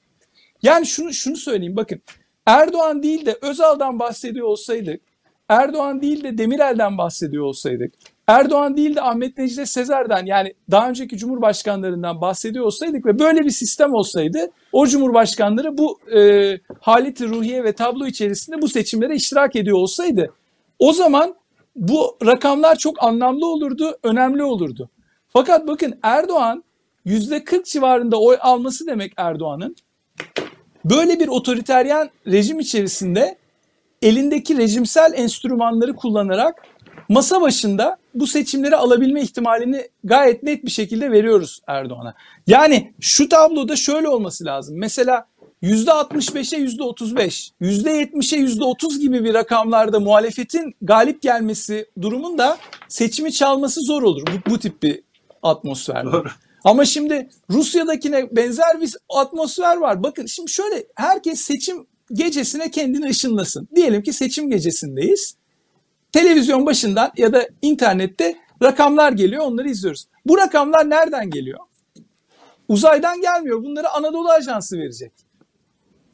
Yani 0.63 0.85
şunu 0.85 1.13
şunu 1.13 1.35
söyleyeyim 1.35 1.75
bakın. 1.75 2.01
Erdoğan 2.45 3.03
değil 3.03 3.25
de 3.25 3.37
Özal'dan 3.41 3.99
bahsediyor 3.99 4.47
olsaydık, 4.47 5.01
Erdoğan 5.49 6.01
değil 6.01 6.23
de 6.23 6.37
Demirel'den 6.37 6.97
bahsediyor 6.97 7.43
olsaydık, 7.43 7.93
Erdoğan 8.29 8.77
değil 8.77 8.95
de 8.95 9.01
Ahmet 9.01 9.37
Necdet 9.37 9.69
Sezer'den 9.69 10.25
yani 10.25 10.53
daha 10.71 10.89
önceki 10.89 11.17
cumhurbaşkanlarından 11.17 12.21
bahsediyor 12.21 12.65
olsaydık 12.65 13.05
ve 13.05 13.19
böyle 13.19 13.39
bir 13.39 13.49
sistem 13.49 13.93
olsaydı 13.93 14.51
o 14.71 14.87
cumhurbaşkanları 14.87 15.77
bu 15.77 15.99
e, 16.17 16.53
haleti 16.79 17.27
ruhiye 17.27 17.63
ve 17.63 17.73
tablo 17.73 18.05
içerisinde 18.05 18.61
bu 18.61 18.67
seçimlere 18.67 19.15
iştirak 19.15 19.55
ediyor 19.55 19.77
olsaydı 19.77 20.33
o 20.79 20.93
zaman 20.93 21.35
bu 21.75 22.17
rakamlar 22.25 22.75
çok 22.75 23.03
anlamlı 23.03 23.45
olurdu, 23.47 23.97
önemli 24.03 24.43
olurdu. 24.43 24.89
Fakat 25.33 25.67
bakın 25.67 25.99
Erdoğan 26.03 26.63
%40 27.05 27.71
civarında 27.71 28.21
oy 28.21 28.37
alması 28.41 28.87
demek 28.87 29.13
Erdoğan'ın 29.17 29.75
böyle 30.85 31.19
bir 31.19 31.27
otoriteryen 31.27 32.09
rejim 32.27 32.59
içerisinde 32.59 33.37
elindeki 34.01 34.57
rejimsel 34.57 35.13
enstrümanları 35.15 35.95
kullanarak 35.95 36.63
masa 37.09 37.41
başında 37.41 37.97
bu 38.13 38.27
seçimleri 38.27 38.75
alabilme 38.75 39.21
ihtimalini 39.21 39.87
gayet 40.03 40.43
net 40.43 40.65
bir 40.65 40.71
şekilde 40.71 41.11
veriyoruz 41.11 41.61
Erdoğan'a. 41.67 42.13
Yani 42.47 42.93
şu 42.99 43.29
tabloda 43.29 43.75
şöyle 43.75 44.09
olması 44.09 44.45
lazım. 44.45 44.77
Mesela 44.77 45.25
%65'e 45.63 46.59
%35, 46.59 47.51
%70'e 47.61 48.39
%30 48.39 48.99
gibi 48.99 49.23
bir 49.23 49.33
rakamlarda 49.33 49.99
muhalefetin 49.99 50.75
galip 50.81 51.21
gelmesi 51.21 51.89
durumunda 52.01 52.57
seçimi 52.87 53.31
çalması 53.31 53.81
zor 53.81 54.03
olur 54.03 54.23
bu, 54.27 54.51
bu 54.51 54.59
tip 54.59 54.83
bir 54.83 55.01
atmosferde. 55.43 56.11
Doğru. 56.11 56.27
Ama 56.63 56.85
şimdi 56.85 57.29
Rusya'dakine 57.49 58.35
benzer 58.35 58.81
bir 58.81 58.95
atmosfer 59.09 59.77
var. 59.77 60.03
Bakın 60.03 60.25
şimdi 60.25 60.51
şöyle 60.51 60.85
herkes 60.95 61.41
seçim 61.41 61.87
gecesine 62.13 62.71
kendini 62.71 63.09
ışınlasın. 63.09 63.67
Diyelim 63.75 64.03
ki 64.03 64.13
seçim 64.13 64.49
gecesindeyiz. 64.49 65.35
Televizyon 66.11 66.65
başından 66.65 67.11
ya 67.17 67.33
da 67.33 67.47
internette 67.61 68.35
rakamlar 68.63 69.11
geliyor 69.11 69.43
onları 69.45 69.69
izliyoruz. 69.69 70.07
Bu 70.25 70.37
rakamlar 70.37 70.89
nereden 70.89 71.29
geliyor? 71.29 71.59
Uzaydan 72.67 73.21
gelmiyor. 73.21 73.63
Bunları 73.63 73.89
Anadolu 73.89 74.29
Ajansı 74.29 74.77
verecek. 74.77 75.11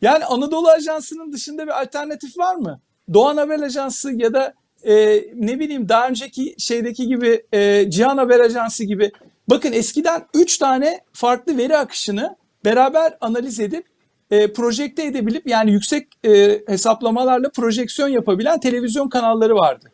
Yani 0.02 0.25
Anadolu 0.25 0.70
Ajansı'nın 0.70 1.32
dışında 1.32 1.64
bir 1.64 1.82
alternatif 1.82 2.38
var 2.38 2.56
mı? 2.56 2.82
Doğan 3.14 3.38
Haber 3.38 3.60
Ajansı 3.60 4.12
ya 4.12 4.34
da 4.34 4.54
e, 4.84 5.24
ne 5.34 5.60
bileyim 5.60 5.90
daha 5.90 6.08
önceki 6.08 6.56
şeydeki 6.58 7.08
gibi 7.08 7.46
e, 7.54 7.92
Cihan 7.92 8.18
Haber 8.18 8.40
Ajansı 8.40 8.84
gibi. 8.84 9.12
Bakın 9.50 9.72
eskiden 9.74 10.25
3 10.34 10.58
tane 10.58 11.00
farklı 11.14 11.58
veri 11.58 11.78
akışını 11.78 12.36
beraber 12.66 13.18
analiz 13.22 13.60
edip 13.60 13.86
e, 14.32 14.53
projekte 14.53 15.03
edebilip 15.03 15.48
yani 15.48 15.72
yüksek 15.72 16.08
e, 16.25 16.62
hesaplamalarla 16.67 17.50
projeksiyon 17.50 18.10
yapabilen 18.10 18.60
televizyon 18.60 19.10
kanalları 19.10 19.55
vardı. 19.55 19.91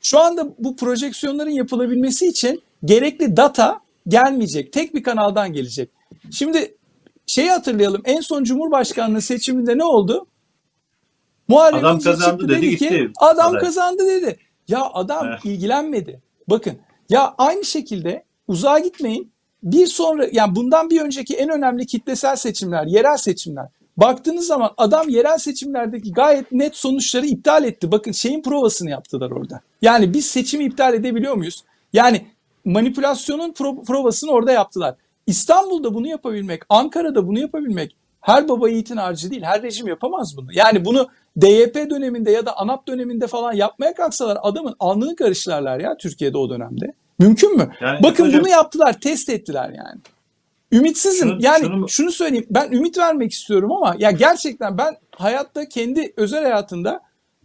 Şu 0.00 0.18
anda 0.18 0.46
bu 0.58 0.76
projeksiyonların 0.76 1.50
yapılabilmesi 1.50 2.26
için 2.26 2.62
gerekli 2.84 3.36
data 3.36 3.80
gelmeyecek. 4.08 4.72
Tek 4.72 4.94
bir 4.94 5.02
kanaldan 5.02 5.52
gelecek. 5.52 5.90
Şimdi 6.32 6.74
şeyi 7.26 7.50
hatırlayalım. 7.50 8.02
En 8.04 8.20
son 8.20 8.44
Cumhurbaşkanlığı 8.44 9.20
seçiminde 9.20 9.78
ne 9.78 9.84
oldu? 9.84 10.26
Muharrem 11.48 11.78
Adam 11.78 12.00
kazandı 12.00 12.42
çıktı 12.42 12.48
dedi, 12.48 12.76
ki, 12.76 12.88
gitti. 12.88 13.10
Adam 13.20 13.50
Aday. 13.50 13.60
kazandı 13.60 14.08
dedi. 14.08 14.36
Ya 14.68 14.90
adam 14.94 15.26
Evet. 15.26 15.44
ilgilenmedi. 15.44 16.20
Bakın 16.48 16.78
ya 17.08 17.34
aynı 17.38 17.64
şekilde 17.64 18.24
uzağa 18.48 18.78
gitmeyin. 18.78 19.32
Bir 19.62 19.86
sonra 19.86 20.26
yani 20.32 20.56
bundan 20.56 20.90
bir 20.90 21.00
önceki 21.00 21.36
en 21.36 21.48
önemli 21.48 21.86
kitlesel 21.86 22.36
seçimler, 22.36 22.86
yerel 22.86 23.16
seçimler. 23.16 23.66
Baktığınız 23.96 24.46
zaman 24.46 24.70
adam 24.76 25.08
yerel 25.08 25.38
seçimlerdeki 25.38 26.12
gayet 26.12 26.52
net 26.52 26.76
sonuçları 26.76 27.26
iptal 27.26 27.64
etti. 27.64 27.92
Bakın 27.92 28.12
şeyin 28.12 28.42
provasını 28.42 28.90
yaptılar 28.90 29.30
orada. 29.30 29.60
Yani 29.82 30.14
biz 30.14 30.26
seçimi 30.26 30.64
iptal 30.64 30.94
edebiliyor 30.94 31.34
muyuz? 31.34 31.64
Yani 31.92 32.26
manipülasyonun 32.64 33.50
pro- 33.50 33.84
provasını 33.84 34.30
orada 34.30 34.52
yaptılar. 34.52 34.94
İstanbul'da 35.26 35.94
bunu 35.94 36.06
yapabilmek, 36.06 36.62
Ankara'da 36.68 37.26
bunu 37.26 37.38
yapabilmek 37.38 37.96
her 38.20 38.48
baba 38.48 38.68
yiğitin 38.68 38.96
harcı 38.96 39.30
değil. 39.30 39.42
Her 39.42 39.62
rejim 39.62 39.88
yapamaz 39.88 40.36
bunu. 40.36 40.48
Yani 40.52 40.84
bunu 40.84 41.08
DYP 41.40 41.74
döneminde 41.90 42.30
ya 42.30 42.46
da 42.46 42.56
ANAP 42.56 42.88
döneminde 42.88 43.26
falan 43.26 43.52
yapmaya 43.52 43.94
kalksalar 43.94 44.38
adamın 44.42 44.74
alnını 44.80 45.16
karışlarlar 45.16 45.80
ya 45.80 45.96
Türkiye'de 45.96 46.38
o 46.38 46.50
dönemde. 46.50 46.92
Mümkün 47.20 47.56
mü? 47.56 47.70
Yani 47.80 48.02
Bakın 48.02 48.24
hocam- 48.26 48.40
bunu 48.40 48.48
yaptılar, 48.48 49.00
test 49.00 49.28
ettiler 49.28 49.68
yani. 49.68 50.00
Ümitsizim. 50.72 51.28
Şunu- 51.28 51.42
yani 51.42 51.64
şunu- 51.64 51.88
şunu 51.88 52.10
söyleyeyim. 52.12 52.46
Ben 52.50 52.72
ümit 52.72 52.98
vermek 52.98 53.32
istiyorum 53.32 53.72
ama 53.72 53.96
ya 53.98 54.10
gerçekten 54.10 54.78
ben 54.78 54.96
hayatta 55.16 55.68
kendi 55.68 56.12
özel 56.16 56.42
hayatında 56.42 57.00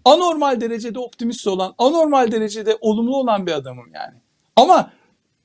anormal 0.05 0.61
derecede 0.61 0.99
optimist 0.99 1.47
olan, 1.47 1.73
anormal 1.77 2.31
derecede 2.31 2.77
olumlu 2.81 3.17
olan 3.17 3.47
bir 3.47 3.51
adamım 3.51 3.85
yani. 3.93 4.13
Ama 4.55 4.91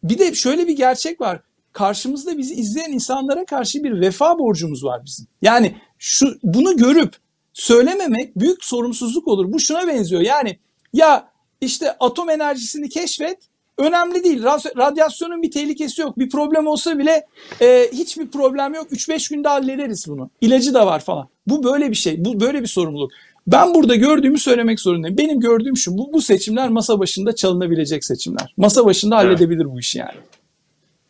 bir 0.04 0.18
de 0.18 0.34
şöyle 0.34 0.66
bir 0.68 0.76
gerçek 0.76 1.20
var. 1.20 1.40
Karşımızda 1.72 2.38
bizi 2.38 2.54
izleyen 2.54 2.92
insanlara 2.92 3.44
karşı 3.44 3.84
bir 3.84 4.00
vefa 4.00 4.38
borcumuz 4.38 4.84
var 4.84 5.00
bizim. 5.04 5.26
Yani 5.42 5.76
şu 5.98 6.38
bunu 6.42 6.76
görüp 6.76 7.16
söylememek 7.52 8.36
büyük 8.36 8.64
sorumsuzluk 8.64 9.28
olur. 9.28 9.52
Bu 9.52 9.60
şuna 9.60 9.86
benziyor. 9.86 10.22
Yani 10.22 10.58
ya 10.92 11.28
işte 11.60 11.96
atom 12.00 12.30
enerjisini 12.30 12.88
keşfet 12.88 13.38
önemli 13.80 14.24
değil. 14.24 14.42
Ra- 14.42 14.76
Radyasyonun 14.76 15.42
bir 15.42 15.50
tehlikesi 15.50 16.02
yok. 16.02 16.18
Bir 16.18 16.30
problem 16.30 16.66
olsa 16.66 16.98
bile 16.98 17.26
e, 17.60 17.88
hiçbir 17.92 18.28
problem 18.28 18.74
yok. 18.74 18.92
3-5 18.92 19.34
günde 19.34 19.48
hallederiz 19.48 20.04
bunu. 20.08 20.30
İlacı 20.40 20.74
da 20.74 20.86
var 20.86 21.00
falan. 21.00 21.28
Bu 21.46 21.64
böyle 21.64 21.90
bir 21.90 21.96
şey. 21.96 22.24
Bu 22.24 22.40
böyle 22.40 22.62
bir 22.62 22.66
sorumluluk. 22.66 23.12
Ben 23.46 23.74
burada 23.74 23.94
gördüğümü 23.94 24.38
söylemek 24.38 24.80
zorundayım. 24.80 25.18
Benim 25.18 25.40
gördüğüm 25.40 25.76
şu. 25.76 25.98
Bu, 25.98 26.12
bu 26.12 26.22
seçimler 26.22 26.68
masa 26.68 26.98
başında 26.98 27.34
çalınabilecek 27.34 28.04
seçimler. 28.04 28.54
Masa 28.56 28.84
başında 28.84 29.22
Evet. 29.22 29.26
halledebilir 29.26 29.64
bu 29.64 29.80
işi 29.80 29.98
yani. 29.98 30.18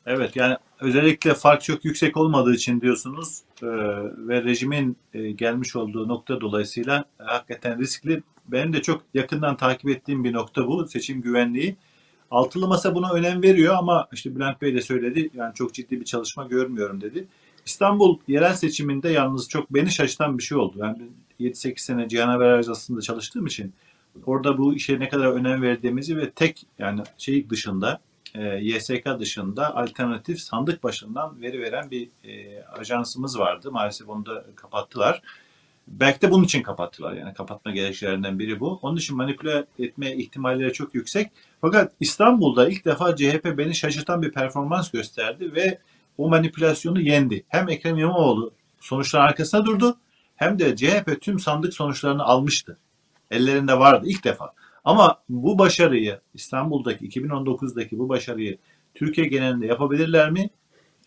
Evet 0.06 0.36
yani 0.36 0.56
özellikle 0.80 1.34
fark 1.34 1.62
çok 1.62 1.84
yüksek 1.84 2.16
olmadığı 2.16 2.54
için 2.54 2.80
diyorsunuz 2.80 3.40
e, 3.62 3.66
ve 4.28 4.44
rejimin 4.44 4.96
e, 5.14 5.30
gelmiş 5.30 5.76
olduğu 5.76 6.08
nokta 6.08 6.40
dolayısıyla 6.40 7.04
hakikaten 7.18 7.78
riskli. 7.78 8.22
Benim 8.48 8.72
de 8.72 8.82
çok 8.82 9.02
yakından 9.14 9.56
takip 9.56 9.90
ettiğim 9.90 10.24
bir 10.24 10.32
nokta 10.32 10.66
bu 10.66 10.88
seçim 10.88 11.22
güvenliği. 11.22 11.76
Altılı 12.30 12.68
masa 12.68 12.94
buna 12.94 13.12
önem 13.12 13.42
veriyor 13.42 13.74
ama 13.74 14.08
işte 14.12 14.36
Bülent 14.36 14.62
Bey 14.62 14.74
de 14.74 14.80
söyledi 14.80 15.30
yani 15.34 15.54
çok 15.54 15.74
ciddi 15.74 16.00
bir 16.00 16.04
çalışma 16.04 16.46
görmüyorum 16.46 17.00
dedi. 17.00 17.28
İstanbul 17.66 18.18
yerel 18.28 18.54
seçiminde 18.54 19.08
yalnız 19.08 19.48
çok 19.48 19.74
beni 19.74 19.90
şaşırtan 19.90 20.38
bir 20.38 20.42
şey 20.42 20.58
oldu. 20.58 20.76
Ben 20.80 20.98
7-8 21.40 21.78
sene 21.78 22.08
Cihan 22.08 22.28
Haber 22.28 22.48
Ajansı'nda 22.50 23.00
çalıştığım 23.00 23.46
için 23.46 23.72
orada 24.26 24.58
bu 24.58 24.74
işe 24.74 25.00
ne 25.00 25.08
kadar 25.08 25.26
önem 25.26 25.62
verdiğimizi 25.62 26.16
ve 26.16 26.30
tek 26.30 26.66
yani 26.78 27.02
şey 27.18 27.50
dışında 27.50 28.00
e, 28.34 28.42
YSK 28.44 29.06
dışında 29.18 29.76
alternatif 29.76 30.40
sandık 30.40 30.82
başından 30.82 31.42
veri 31.42 31.60
veren 31.60 31.90
bir 31.90 32.08
e, 32.24 32.62
ajansımız 32.64 33.38
vardı. 33.38 33.72
Maalesef 33.72 34.08
onu 34.08 34.26
da 34.26 34.44
kapattılar. 34.56 35.22
Belki 35.90 36.22
de 36.22 36.30
bunun 36.30 36.44
için 36.44 36.62
kapattılar. 36.62 37.12
Yani 37.12 37.34
kapatma 37.34 37.70
gerekçelerinden 37.70 38.38
biri 38.38 38.60
bu. 38.60 38.78
Onun 38.82 38.96
için 38.96 39.16
manipüle 39.16 39.64
etme 39.78 40.16
ihtimalleri 40.16 40.72
çok 40.72 40.94
yüksek. 40.94 41.30
Fakat 41.60 41.92
İstanbul'da 42.00 42.68
ilk 42.68 42.84
defa 42.84 43.16
CHP 43.16 43.54
beni 43.58 43.74
şaşırtan 43.74 44.22
bir 44.22 44.32
performans 44.32 44.90
gösterdi 44.90 45.54
ve 45.54 45.78
o 46.18 46.28
manipülasyonu 46.28 47.00
yendi. 47.00 47.44
Hem 47.48 47.68
Ekrem 47.68 47.98
İmamoğlu 47.98 48.52
sonuçların 48.80 49.24
arkasında 49.24 49.66
durdu 49.66 49.96
hem 50.36 50.58
de 50.58 50.76
CHP 50.76 51.20
tüm 51.20 51.38
sandık 51.38 51.74
sonuçlarını 51.74 52.24
almıştı. 52.24 52.78
Ellerinde 53.30 53.78
vardı 53.78 54.06
ilk 54.08 54.24
defa. 54.24 54.52
Ama 54.84 55.22
bu 55.28 55.58
başarıyı 55.58 56.20
İstanbul'daki 56.34 57.08
2019'daki 57.08 57.98
bu 57.98 58.08
başarıyı 58.08 58.58
Türkiye 58.94 59.26
genelinde 59.26 59.66
yapabilirler 59.66 60.30
mi? 60.30 60.50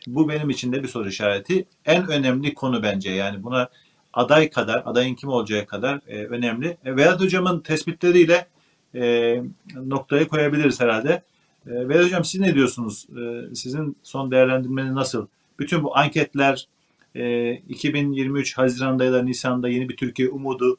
Bu 0.07 0.29
benim 0.29 0.49
için 0.49 0.71
de 0.71 0.83
bir 0.83 0.87
soru 0.87 1.09
işareti. 1.09 1.65
En 1.85 2.07
önemli 2.07 2.53
konu 2.53 2.83
bence 2.83 3.11
yani 3.11 3.43
buna 3.43 3.69
aday 4.13 4.49
kadar, 4.49 4.83
adayın 4.85 5.15
kim 5.15 5.29
olacağı 5.29 5.65
kadar 5.65 5.99
e, 6.07 6.25
önemli. 6.25 6.77
E, 6.85 6.95
Vedat 6.95 7.21
Hocam'ın 7.21 7.59
tespitleriyle 7.59 8.47
e, 8.95 9.35
noktayı 9.75 10.27
koyabiliriz 10.27 10.79
herhalde. 10.79 11.23
E, 11.67 11.89
Vedat 11.89 12.05
Hocam 12.05 12.25
siz 12.25 12.41
ne 12.41 12.55
diyorsunuz? 12.55 13.07
E, 13.09 13.55
sizin 13.55 13.97
son 14.03 14.31
değerlendirmeniz 14.31 14.91
nasıl? 14.91 15.27
Bütün 15.59 15.83
bu 15.83 15.97
anketler 15.97 16.67
e, 17.15 17.53
2023 17.53 18.57
Haziran'da 18.57 19.05
ya 19.05 19.13
da 19.13 19.23
Nisan'da 19.23 19.69
yeni 19.69 19.89
bir 19.89 19.97
Türkiye 19.97 20.29
umudu 20.29 20.77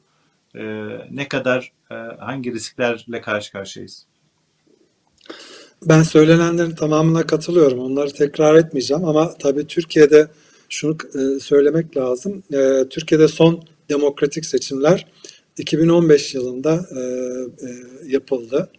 e, 0.55 0.63
ne 1.11 1.27
kadar 1.27 1.71
e, 1.91 1.95
hangi 2.19 2.53
risklerle 2.53 3.21
karşı 3.21 3.51
karşıyayız? 3.51 4.05
Ben 5.83 6.03
söylenenlerin 6.03 6.75
tamamına 6.75 7.25
katılıyorum. 7.25 7.79
Onları 7.79 8.13
tekrar 8.13 8.55
etmeyeceğim 8.55 9.05
ama 9.05 9.33
tabii 9.37 9.67
Türkiye'de 9.67 10.27
şunu 10.69 10.97
e, 11.15 11.39
söylemek 11.39 11.97
lazım. 11.97 12.43
E, 12.53 12.83
Türkiye'de 12.89 13.27
son 13.27 13.63
demokratik 13.89 14.45
seçimler 14.45 15.05
2015 15.57 16.35
yılında 16.35 16.85
e, 16.95 16.99
e, 17.67 17.69
yapıldı. 18.07 18.69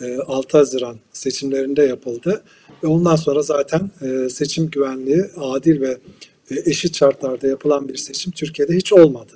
E, 0.00 0.16
6 0.16 0.58
Haziran 0.58 0.96
seçimlerinde 1.12 1.82
yapıldı. 1.82 2.42
Ve 2.82 2.86
ondan 2.86 3.16
sonra 3.16 3.42
zaten 3.42 3.90
e, 4.02 4.28
seçim 4.28 4.70
güvenliği 4.70 5.24
adil 5.36 5.80
ve 5.80 5.98
e, 6.50 6.70
eşit 6.70 6.96
şartlarda 6.96 7.46
yapılan 7.46 7.88
bir 7.88 7.96
seçim 7.96 8.32
Türkiye'de 8.32 8.76
hiç 8.76 8.92
olmadı. 8.92 9.32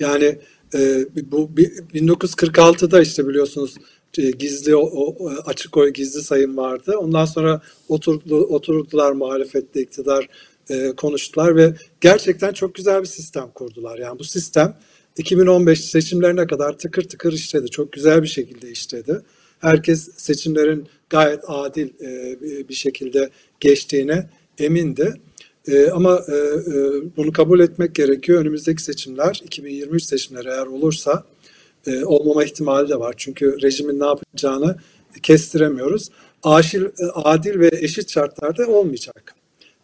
Yani 0.00 0.38
e, 0.74 1.06
bu 1.30 1.56
bi- 1.56 1.72
1946'da 1.94 3.02
işte 3.02 3.28
biliyorsunuz 3.28 3.74
e, 4.18 4.30
gizli 4.30 4.76
o, 4.76 4.80
o- 4.80 5.28
açık 5.46 5.76
oy 5.76 5.90
gizli 5.92 6.22
sayım 6.22 6.56
vardı. 6.56 6.96
Ondan 6.98 7.24
sonra 7.24 7.60
oturdu, 7.88 8.36
oturdular 8.36 9.12
muhalefette 9.12 9.82
iktidar 9.82 10.28
e, 10.70 10.92
konuştular 10.96 11.56
ve 11.56 11.74
gerçekten 12.00 12.52
çok 12.52 12.74
güzel 12.74 13.00
bir 13.00 13.06
sistem 13.06 13.50
kurdular. 13.54 13.98
Yani 13.98 14.18
bu 14.18 14.24
sistem 14.24 14.76
2015 15.16 15.84
seçimlerine 15.84 16.46
kadar 16.46 16.78
tıkır 16.78 17.02
tıkır 17.02 17.32
işledi. 17.32 17.70
Çok 17.70 17.92
güzel 17.92 18.22
bir 18.22 18.28
şekilde 18.28 18.70
işledi. 18.70 19.20
Herkes 19.58 20.10
seçimlerin 20.16 20.88
gayet 21.10 21.40
adil 21.46 21.88
e, 22.00 22.38
bir 22.68 22.74
şekilde 22.74 23.30
geçtiğine 23.60 24.30
emindi. 24.58 25.14
E, 25.68 25.90
ama 25.90 26.24
e, 26.28 26.34
e, 26.34 26.72
bunu 27.16 27.32
kabul 27.32 27.60
etmek 27.60 27.94
gerekiyor. 27.94 28.40
Önümüzdeki 28.40 28.82
seçimler, 28.82 29.40
2023 29.44 30.02
seçimleri 30.02 30.48
eğer 30.48 30.66
olursa 30.66 31.24
e, 31.86 32.04
olmama 32.04 32.44
ihtimali 32.44 32.88
de 32.88 33.00
var. 33.00 33.14
Çünkü 33.16 33.62
rejimin 33.62 34.00
ne 34.00 34.06
yapacağını 34.06 34.76
kestiremiyoruz. 35.22 36.08
Aşil, 36.42 36.84
e, 36.84 37.06
adil 37.14 37.60
ve 37.60 37.70
eşit 37.72 38.10
şartlarda 38.10 38.66
olmayacak. 38.66 39.37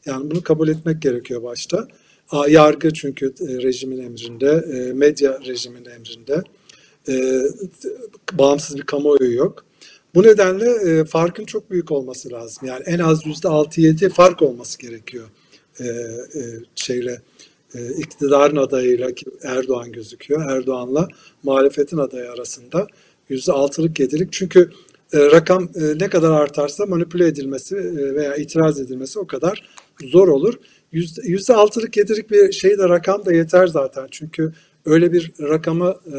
Yani 0.06 0.30
bunu 0.30 0.42
kabul 0.42 0.68
etmek 0.68 1.02
gerekiyor 1.02 1.42
başta. 1.42 1.88
Yargı 2.48 2.92
çünkü 2.92 3.26
e, 3.26 3.62
rejimin 3.62 3.98
emrinde, 3.98 4.64
e, 4.72 4.92
medya 4.92 5.40
rejimin 5.46 5.84
emrinde. 5.84 6.42
E, 7.08 7.42
bağımsız 8.32 8.76
bir 8.76 8.82
kamuoyu 8.82 9.34
yok. 9.34 9.64
Bu 10.14 10.22
nedenle 10.22 11.04
farkın 11.04 11.44
çok 11.44 11.70
büyük 11.70 11.92
olması 11.92 12.32
lazım. 12.32 12.68
Yani 12.68 12.82
en 12.86 12.98
az 12.98 13.26
yüzde 13.26 13.48
6-7 13.48 14.08
fark 14.08 14.42
olması 14.42 14.78
gerekiyor 14.78 15.24
şeyle 16.74 17.20
iktidarın 17.98 18.56
adayıyla 18.56 19.12
ki 19.12 19.26
Erdoğan 19.42 19.92
gözüküyor. 19.92 20.50
Erdoğan'la 20.50 21.08
muhalefetin 21.42 21.98
adayı 21.98 22.30
arasında 22.30 22.86
yüzde 23.28 23.52
altılık 23.52 24.00
yedilik. 24.00 24.32
Çünkü 24.32 24.70
rakam 25.14 25.68
ne 25.96 26.08
kadar 26.08 26.30
artarsa 26.30 26.86
manipüle 26.86 27.26
edilmesi 27.26 27.76
veya 28.14 28.36
itiraz 28.36 28.80
edilmesi 28.80 29.18
o 29.18 29.26
kadar 29.26 29.62
zor 30.04 30.28
olur. 30.28 30.54
Yüzde 31.22 31.54
altılık 31.54 31.96
yedilik 31.96 32.30
bir 32.30 32.52
şey 32.52 32.78
de 32.78 32.88
rakam 32.88 33.24
da 33.24 33.32
yeter 33.32 33.66
zaten. 33.66 34.06
Çünkü 34.10 34.52
öyle 34.84 35.12
bir 35.12 35.32
rakamı 35.40 35.96
e, 36.06 36.18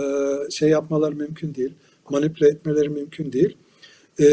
şey 0.51 0.69
yapmaları 0.69 1.15
mümkün 1.15 1.55
değil. 1.55 1.73
Manipüle 2.09 2.47
etmeleri 2.47 2.89
mümkün 2.89 3.31
değil. 3.31 3.57
E, 4.19 4.25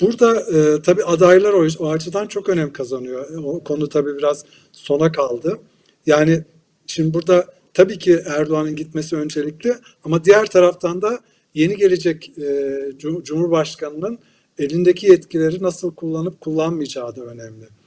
burada 0.00 0.40
e, 0.40 0.82
tabii 0.82 1.04
adaylar 1.04 1.52
o, 1.52 1.66
o 1.78 1.90
açıdan 1.90 2.26
çok 2.26 2.48
önem 2.48 2.72
kazanıyor. 2.72 3.44
O 3.44 3.64
konu 3.64 3.88
tabii 3.88 4.18
biraz 4.18 4.44
sona 4.72 5.12
kaldı. 5.12 5.58
Yani 6.06 6.44
şimdi 6.86 7.14
burada 7.14 7.46
tabii 7.74 7.98
ki 7.98 8.20
Erdoğan'ın 8.26 8.76
gitmesi 8.76 9.16
öncelikli 9.16 9.74
ama 10.04 10.24
diğer 10.24 10.46
taraftan 10.46 11.02
da 11.02 11.20
yeni 11.54 11.76
gelecek 11.76 12.38
e, 12.38 12.78
Cumhurbaşkanı'nın 12.98 14.18
elindeki 14.58 15.06
yetkileri 15.06 15.62
nasıl 15.62 15.94
kullanıp 15.94 16.40
kullanmayacağı 16.40 17.16
da 17.16 17.24
önemli. 17.24 17.77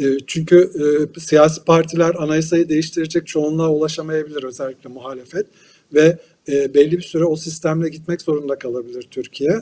E, 0.00 0.04
çünkü 0.26 0.70
e, 1.16 1.20
siyasi 1.20 1.64
partiler 1.64 2.14
anayasayı 2.14 2.68
değiştirecek 2.68 3.26
çoğunluğa 3.26 3.70
ulaşamayabilir 3.70 4.42
özellikle 4.42 4.90
muhalefet 4.90 5.46
ve 5.94 6.18
e, 6.48 6.74
belli 6.74 6.92
bir 6.92 7.02
süre 7.02 7.24
o 7.24 7.36
sistemle 7.36 7.88
gitmek 7.88 8.22
zorunda 8.22 8.58
kalabilir 8.58 9.02
Türkiye. 9.10 9.60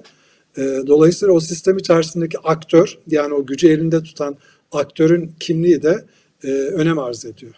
dolayısıyla 0.59 1.35
o 1.35 1.41
sistem 1.41 1.79
içerisindeki 1.79 2.39
aktör 2.39 2.99
yani 3.07 3.35
o 3.35 3.47
gücü 3.47 3.69
elinde 3.69 4.03
tutan 4.03 4.37
aktörün 4.73 5.35
kimliği 5.41 5.83
de 5.83 6.05
önem 6.73 6.99
arz 6.99 7.25
ediyor. 7.25 7.55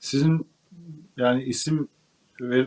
Sizin 0.00 0.46
yani 1.16 1.44
isim 1.44 1.88
ve 2.40 2.66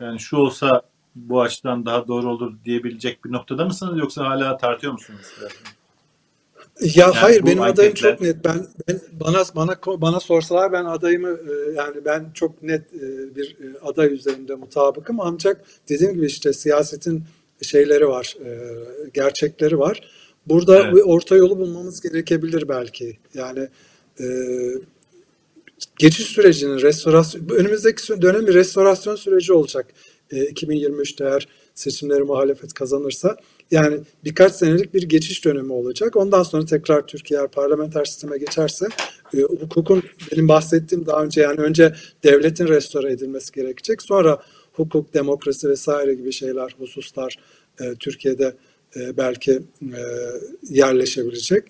yani 0.00 0.20
şu 0.20 0.36
olsa 0.36 0.82
bu 1.14 1.42
açıdan 1.42 1.86
daha 1.86 2.08
doğru 2.08 2.30
olur 2.30 2.54
diyebilecek 2.64 3.24
bir 3.24 3.32
noktada 3.32 3.64
mısınız 3.64 3.98
yoksa 3.98 4.24
hala 4.24 4.56
tartıyor 4.56 4.92
musunuz? 4.92 5.26
Ya 6.80 6.90
yani 6.96 7.14
hayır 7.14 7.46
benim 7.46 7.62
adayım 7.62 7.94
çok 7.94 8.20
net. 8.20 8.44
Ben, 8.44 8.66
ben 8.88 9.00
bana 9.12 9.42
bana 9.54 9.76
bana 9.86 10.20
sorsalar 10.20 10.72
ben 10.72 10.84
adayımı 10.84 11.28
e, 11.28 11.72
yani 11.76 12.04
ben 12.04 12.30
çok 12.34 12.62
net 12.62 12.94
e, 12.94 13.36
bir 13.36 13.50
e, 13.50 13.78
aday 13.84 14.14
üzerinde 14.14 14.54
mutabıkım 14.54 15.20
ancak 15.20 15.64
dediğim 15.88 16.14
gibi 16.14 16.26
işte 16.26 16.52
siyasetin 16.52 17.24
şeyleri 17.62 18.08
var, 18.08 18.36
gerçekleri 19.14 19.78
var. 19.78 20.10
Burada 20.46 20.80
evet. 20.80 20.94
bir 20.94 21.00
orta 21.00 21.36
yolu 21.36 21.58
bulmamız 21.58 22.00
gerekebilir 22.00 22.68
belki. 22.68 23.18
Yani 23.34 23.68
geçiş 25.98 26.26
sürecinin 26.26 26.80
restorasyon 26.80 27.48
önümüzdeki 27.48 28.22
dönem 28.22 28.46
bir 28.46 28.54
restorasyon 28.54 29.16
süreci 29.16 29.52
olacak. 29.52 29.86
2023'te 30.32 31.24
eğer 31.24 31.48
seçimleri 31.74 32.22
muhalefet 32.22 32.72
kazanırsa 32.74 33.36
yani 33.70 33.98
birkaç 34.24 34.52
senelik 34.52 34.94
bir 34.94 35.02
geçiş 35.02 35.44
dönemi 35.44 35.72
olacak. 35.72 36.16
Ondan 36.16 36.42
sonra 36.42 36.64
tekrar 36.64 37.06
Türkiye 37.06 37.46
parlamenter 37.46 38.04
sisteme 38.04 38.38
geçerse 38.38 38.86
e, 39.34 39.40
hukukun 39.40 40.02
benim 40.32 40.48
bahsettiğim 40.48 41.06
daha 41.06 41.24
önce 41.24 41.40
yani 41.40 41.60
önce 41.60 41.94
devletin 42.24 42.68
restore 42.68 43.12
edilmesi 43.12 43.52
gerekecek. 43.52 44.02
Sonra 44.02 44.42
hukuk, 44.72 45.14
demokrasi 45.14 45.68
vesaire 45.68 46.14
gibi 46.14 46.32
şeyler, 46.32 46.74
hususlar 46.78 47.36
e, 47.80 47.94
Türkiye'de 47.94 48.52
e, 48.96 49.16
belki 49.16 49.52
e, 49.82 50.00
yerleşebilecek. 50.62 51.64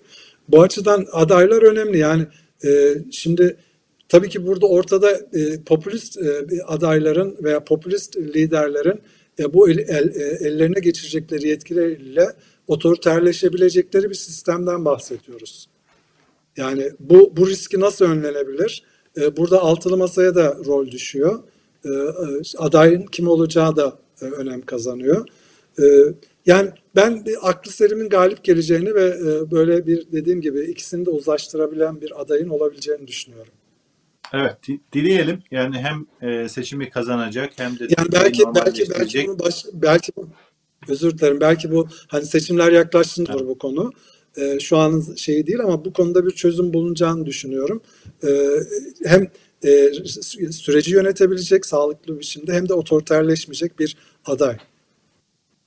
Bu 0.49 0.61
açıdan 0.61 1.07
adaylar 1.11 1.61
önemli. 1.61 1.97
Yani 1.97 2.27
e, 2.65 2.93
şimdi 3.11 3.57
tabii 4.09 4.29
ki 4.29 4.47
burada 4.47 4.67
ortada 4.67 5.11
e, 5.11 5.63
popülist 5.65 6.17
e, 6.17 6.45
adayların 6.67 7.37
veya 7.43 7.63
popülist 7.63 8.17
liderlerin 8.17 9.01
bu 9.53 9.69
el, 9.69 9.77
el, 9.77 10.15
e, 10.15 10.47
ellerine 10.47 10.79
geçirecekleri 10.79 11.47
yetkilerle 11.47 12.27
otoriterleşebilecekleri 12.67 14.09
bir 14.09 14.15
sistemden 14.15 14.85
bahsediyoruz. 14.85 15.67
Yani 16.57 16.91
bu, 16.99 17.33
bu 17.37 17.47
riski 17.47 17.79
nasıl 17.79 18.05
önlenebilir? 18.05 18.83
E, 19.17 19.37
burada 19.37 19.61
altılı 19.61 19.97
masaya 19.97 20.35
da 20.35 20.57
rol 20.65 20.91
düşüyor. 20.91 21.43
E, 21.85 21.89
adayın 22.57 23.05
kim 23.05 23.27
olacağı 23.27 23.75
da 23.75 23.99
önem 24.21 24.61
kazanıyor. 24.61 25.27
Yani 26.45 26.69
ben 26.95 27.25
aklı 27.41 27.71
serimin 27.71 28.09
galip 28.09 28.43
geleceğini 28.43 28.95
ve 28.95 29.17
böyle 29.51 29.87
bir 29.87 30.11
dediğim 30.11 30.41
gibi 30.41 30.61
ikisini 30.61 31.05
de 31.05 31.09
uzlaştırabilen 31.09 32.01
bir 32.01 32.21
adayın 32.21 32.49
olabileceğini 32.49 33.07
düşünüyorum. 33.07 33.53
Evet, 34.33 34.57
dileyelim. 34.93 35.43
Yani 35.51 35.77
hem 35.77 36.05
e, 36.29 36.49
seçimi 36.49 36.89
kazanacak 36.89 37.51
hem 37.55 37.79
de 37.79 37.87
yani 37.97 38.11
belki 38.11 38.43
belki 38.55 38.83
belki 38.99 39.27
bunu 39.27 39.39
baş, 39.39 39.65
belki 39.73 40.11
bu, 40.15 40.29
özür 40.87 41.17
dilerim. 41.17 41.41
Belki 41.41 41.71
bu 41.71 41.87
hani 42.07 42.25
seçimler 42.25 42.71
yaklaştığında 42.71 43.33
evet. 43.33 43.47
bu 43.47 43.57
konu. 43.57 43.91
E, 44.37 44.59
şu 44.59 44.77
an 44.77 45.03
şeyi 45.17 45.47
değil 45.47 45.59
ama 45.59 45.85
bu 45.85 45.93
konuda 45.93 46.25
bir 46.25 46.31
çözüm 46.31 46.73
bulunacağını 46.73 47.25
düşünüyorum. 47.25 47.81
E, 48.23 48.29
hem 49.05 49.27
e, 49.63 49.91
süreci 50.51 50.93
yönetebilecek 50.93 51.65
sağlıklı 51.65 52.15
bir 52.15 52.19
biçimde 52.19 52.53
hem 52.53 52.69
de 52.69 52.73
otoriterleşmeyecek 52.73 53.79
bir 53.79 53.97
aday. 54.25 54.57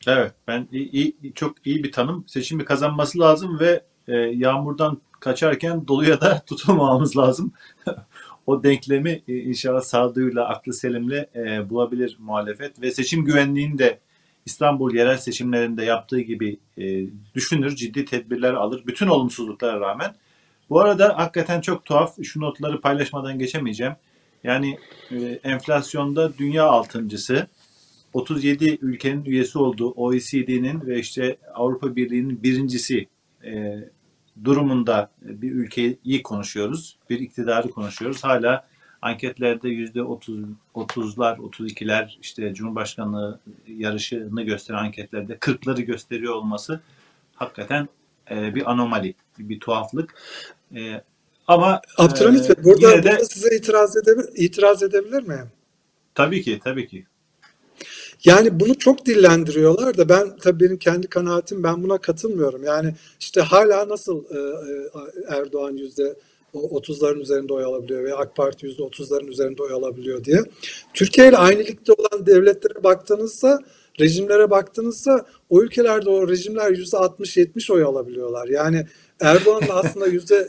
Evet, 0.07 0.33
ben 0.47 0.69
iyi, 0.73 0.91
iyi, 0.91 1.33
çok 1.35 1.67
iyi 1.67 1.85
bir 1.85 1.93
tanım. 1.93 2.25
Seçimi 2.29 2.65
kazanması 2.65 3.19
lazım 3.19 3.61
ve 3.61 3.85
e, 4.09 4.17
yağmurdan 4.17 5.01
kaçarken 5.21 5.89
doluya 5.89 6.21
da 6.21 6.43
tutulmamamız 6.47 7.17
lazım. 7.17 7.53
o 8.51 8.63
denklemi 8.63 9.23
e, 9.29 9.37
inşallah 9.37 9.81
sağduyuyla, 9.81 10.49
aklı 10.49 10.73
selimle 10.75 11.31
e, 11.35 11.71
bulabilir 11.71 12.17
muhalefet 12.19 12.83
ve 12.83 12.91
seçim 12.91 13.25
güvenliğini 13.25 13.79
de 13.79 13.99
İstanbul 14.47 14.95
yerel 14.95 15.17
seçimlerinde 15.17 15.85
yaptığı 15.85 16.21
gibi 16.21 16.59
e, 16.79 17.07
düşünür, 17.35 17.77
ciddi 17.77 18.05
tedbirler 18.05 18.55
alır 18.55 18.83
bütün 18.87 19.07
olumsuzluklara 19.07 19.81
rağmen. 19.81 20.15
Bu 20.71 20.81
arada 20.81 21.19
hakikaten 21.19 21.61
çok 21.61 21.85
tuhaf, 21.85 22.17
şu 22.23 22.41
notları 22.41 22.81
paylaşmadan 22.81 23.39
geçemeyeceğim. 23.39 23.93
Yani 24.45 24.79
e, 25.11 25.17
enflasyonda 25.45 26.39
dünya 26.39 26.65
altıncısı, 26.65 27.47
37 28.13 28.79
ülkenin 28.83 29.25
üyesi 29.25 29.59
olduğu 29.59 29.91
OECD'nin 29.91 30.87
ve 30.87 30.99
işte 30.99 31.37
Avrupa 31.55 31.97
Birliği'nin 31.97 32.43
birincisi 32.43 33.07
e, 33.45 33.79
durumunda 34.45 35.11
bir 35.23 35.53
ülkeyi 35.53 36.23
konuşuyoruz. 36.23 36.97
Bir 37.11 37.21
iktidarı 37.21 37.71
konuşuyoruz. 37.71 38.25
Hala 38.25 38.67
anketlerde 39.03 39.69
yüzde 39.69 40.03
30, 40.03 40.41
30'lar, 40.75 41.37
32'ler 41.37 42.11
işte 42.23 42.55
Cumhurbaşkanlığı 42.55 43.41
yarışını 43.67 44.43
gösteren 44.43 44.79
anketlerde 44.79 45.35
40'ları 45.35 45.83
gösteriyor 45.83 46.35
olması 46.35 46.81
hakikaten 47.35 47.89
e, 48.31 48.55
bir 48.55 48.71
anomali, 48.71 49.15
bir, 49.39 49.61
tuhaflık. 49.61 50.15
E, 50.77 51.03
ama 51.47 51.81
Abdülhamit 51.99 52.51
e, 52.51 52.65
burada, 52.65 52.89
de, 52.91 53.03
burada 53.03 53.25
size 53.25 53.57
itiraz, 53.57 53.97
edebilir, 53.97 54.29
itiraz 54.35 54.83
edebilir 54.83 55.23
miyim? 55.23 55.51
Tabii 56.15 56.43
ki, 56.43 56.61
tabii 56.65 56.89
ki. 56.89 57.07
Yani 58.25 58.61
bunu 58.61 58.79
çok 58.79 59.07
dillendiriyorlar 59.07 59.97
da 59.97 60.09
ben 60.09 60.37
tabii 60.37 60.65
benim 60.65 60.79
kendi 60.79 61.07
kanaatim 61.07 61.63
ben 61.63 61.83
buna 61.83 61.99
katılmıyorum. 61.99 62.65
Yani 62.65 62.95
işte 63.21 63.41
hala 63.41 63.89
nasıl 63.89 64.25
e, 64.25 64.39
e, 64.39 65.37
Erdoğan 65.37 65.77
yüzde 65.77 66.15
30'ların 66.55 67.21
üzerinde 67.21 67.53
oy 67.53 67.65
alabiliyor 67.65 68.05
veya 68.05 68.17
AK 68.17 68.37
Parti 68.37 68.67
yüzde 68.67 68.83
30'ların 68.83 69.27
üzerinde 69.27 69.63
oy 69.63 69.73
alabiliyor 69.73 70.25
diye. 70.25 70.43
Türkiye 70.95 71.29
ile 71.29 71.37
aynı 71.37 71.59
ligde 71.59 71.93
olan 71.93 72.27
devletlere 72.27 72.85
baktığınızda 72.85 73.59
rejimlere 74.01 74.51
baktığınızda 74.51 75.27
o 75.51 75.63
ülkelerde 75.63 76.11
o 76.11 76.29
rejimler 76.29 76.71
yüzde 76.71 76.97
60-70 76.97 77.73
oy 77.73 77.83
alabiliyorlar. 77.83 78.49
Yani 78.49 78.87
Erdoğan'ın 79.21 79.69
aslında 79.71 80.07
yüzde 80.07 80.49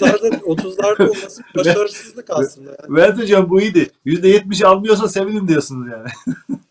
30'larda 0.00 0.40
30'larda 0.40 1.02
olması 1.02 1.42
başarısızlık 1.56 2.30
aslında. 2.30 2.70
Yani. 2.70 2.96
Vedat 2.96 3.18
Hocam 3.18 3.50
bu 3.50 3.60
iyiydi. 3.60 3.90
Yüzde 4.04 4.28
70 4.28 4.62
almıyorsa 4.62 5.08
sevinim 5.08 5.48
diyorsunuz 5.48 5.88
yani. 5.92 6.36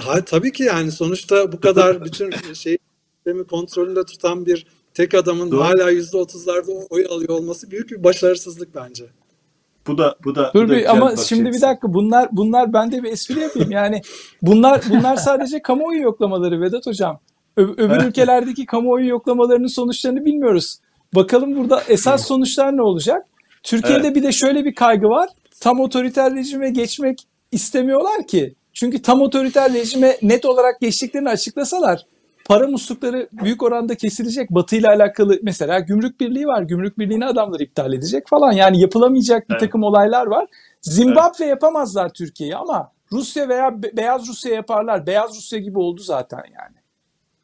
Ha, 0.00 0.24
tabii 0.24 0.52
ki 0.52 0.62
yani 0.62 0.92
sonuçta 0.92 1.52
bu 1.52 1.60
kadar 1.60 2.04
bütün 2.04 2.30
şey 2.54 2.78
sistemi 3.16 3.46
kontrolünde 3.46 4.04
tutan 4.04 4.46
bir 4.46 4.66
tek 4.94 5.14
adamın 5.14 5.50
Doğru. 5.50 5.64
hala 5.64 5.90
yüzde 5.90 6.16
otuzlarda 6.16 6.72
oy 6.90 7.06
alıyor 7.10 7.28
olması 7.28 7.70
büyük 7.70 7.90
bir 7.90 8.04
başarısızlık 8.04 8.74
bence. 8.74 9.04
Bu 9.86 9.98
da 9.98 10.16
bu 10.24 10.34
da 10.34 10.50
Dur 10.54 10.64
bu 10.64 10.68
da 10.68 10.76
bir 10.76 10.90
ama 10.90 11.16
şimdi 11.16 11.52
bir 11.52 11.60
dakika 11.60 11.94
bunlar 11.94 12.28
bunlar 12.32 12.72
ben 12.72 12.92
de 12.92 13.02
bir 13.02 13.12
espri 13.12 13.40
yapayım. 13.40 13.70
Yani 13.70 14.00
bunlar 14.42 14.82
bunlar 14.90 15.16
sadece 15.16 15.62
kamuoyu 15.62 16.02
yoklamaları 16.02 16.60
Vedat 16.60 16.86
hocam. 16.86 17.20
Ö- 17.56 17.72
öbür 17.76 18.04
ülkelerdeki 18.04 18.66
kamuoyu 18.66 19.08
yoklamalarının 19.08 19.66
sonuçlarını 19.66 20.24
bilmiyoruz. 20.24 20.78
Bakalım 21.14 21.56
burada 21.56 21.82
esas 21.88 22.26
sonuçlar 22.26 22.76
ne 22.76 22.82
olacak? 22.82 23.26
Türkiye'de 23.62 24.06
Evet. 24.06 24.16
bir 24.16 24.22
de 24.22 24.32
şöyle 24.32 24.64
bir 24.64 24.74
kaygı 24.74 25.06
var. 25.06 25.28
Tam 25.60 25.80
otoriter 25.80 26.34
rejime 26.34 26.70
geçmek 26.70 27.18
istemiyorlar 27.52 28.26
ki. 28.26 28.54
Çünkü 28.76 29.02
tam 29.02 29.22
otoriter 29.22 29.72
rejime 29.72 30.18
net 30.22 30.44
olarak 30.44 30.80
geçtiklerini 30.80 31.28
açıklasalar 31.28 32.06
para 32.44 32.66
muslukları 32.66 33.28
büyük 33.32 33.62
oranda 33.62 33.94
kesilecek. 33.94 34.50
Batı 34.50 34.76
ile 34.76 34.88
alakalı 34.88 35.38
mesela 35.42 35.80
gümrük 35.80 36.20
birliği 36.20 36.46
var. 36.46 36.62
Gümrük 36.62 36.98
birliğini 36.98 37.26
adamlar 37.26 37.60
iptal 37.60 37.92
edecek 37.92 38.28
falan. 38.28 38.52
Yani 38.52 38.80
yapılamayacak 38.80 39.48
bir 39.48 39.54
Evet. 39.54 39.60
takım 39.60 39.82
olaylar 39.82 40.26
var. 40.26 40.46
Zimbabwe 40.82 41.44
yapamazlar 41.46 42.08
Türkiye'yi 42.12 42.56
ama 42.56 42.92
Rusya 43.12 43.48
veya 43.48 43.82
Be- 43.82 43.96
Beyaz 43.96 44.28
Rusya 44.28 44.54
yaparlar. 44.54 45.06
Beyaz 45.06 45.36
Rusya 45.36 45.58
gibi 45.58 45.78
oldu 45.78 46.00
zaten 46.00 46.38
yani. 46.38 46.76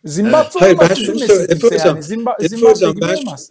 Zimbabwe 0.05 0.59
Hayır 0.61 0.79
ben 0.81 0.95
şunu 0.95 1.15
hocam, 1.21 1.37
yani. 1.87 2.01
Zimba- 2.01 2.49
Zimbabwe 2.49 2.71
hocam 2.71 2.93
gibi 2.95 3.05
ben 3.09 3.17
olmaz. 3.17 3.51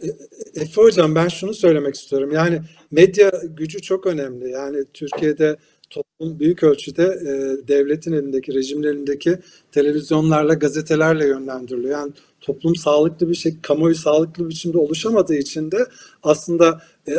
Efe 0.56 0.82
hocam 0.82 1.16
ben 1.16 1.28
şunu 1.28 1.54
söylemek 1.54 1.96
istiyorum. 1.96 2.32
Yani 2.34 2.62
medya 2.92 3.32
gücü 3.44 3.82
çok 3.82 4.08
önemli. 4.08 4.52
Yani 4.52 4.78
Türkiye'de 4.94 5.58
toplum 5.92 6.40
büyük 6.40 6.64
ölçüde 6.64 7.04
e, 7.04 7.68
devletin 7.68 8.14
elindeki, 8.14 8.54
rejimin 8.54 8.84
elindeki 8.84 9.38
televizyonlarla, 9.72 10.54
gazetelerle 10.54 11.28
yönlendiriliyor. 11.28 12.00
Yani 12.00 12.12
toplum 12.42 12.76
sağlıklı 12.76 13.30
bir 13.30 13.36
şey, 13.36 13.62
kamuoyu 13.62 13.96
sağlıklı 13.96 14.44
bir 14.46 14.50
biçimde 14.50 14.78
oluşamadığı 14.78 15.36
için 15.36 15.72
de 15.72 15.78
aslında 16.24 16.82
e, 17.08 17.14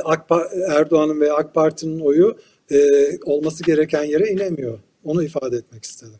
Erdoğan'ın 0.68 1.20
ve 1.20 1.32
AK 1.32 1.54
Parti'nin 1.54 2.00
oyu 2.00 2.38
e, 2.70 2.78
olması 3.24 3.64
gereken 3.64 4.04
yere 4.04 4.28
inemiyor. 4.28 4.78
Onu 5.04 5.22
ifade 5.22 5.56
etmek 5.56 5.84
istedim. 5.84 6.18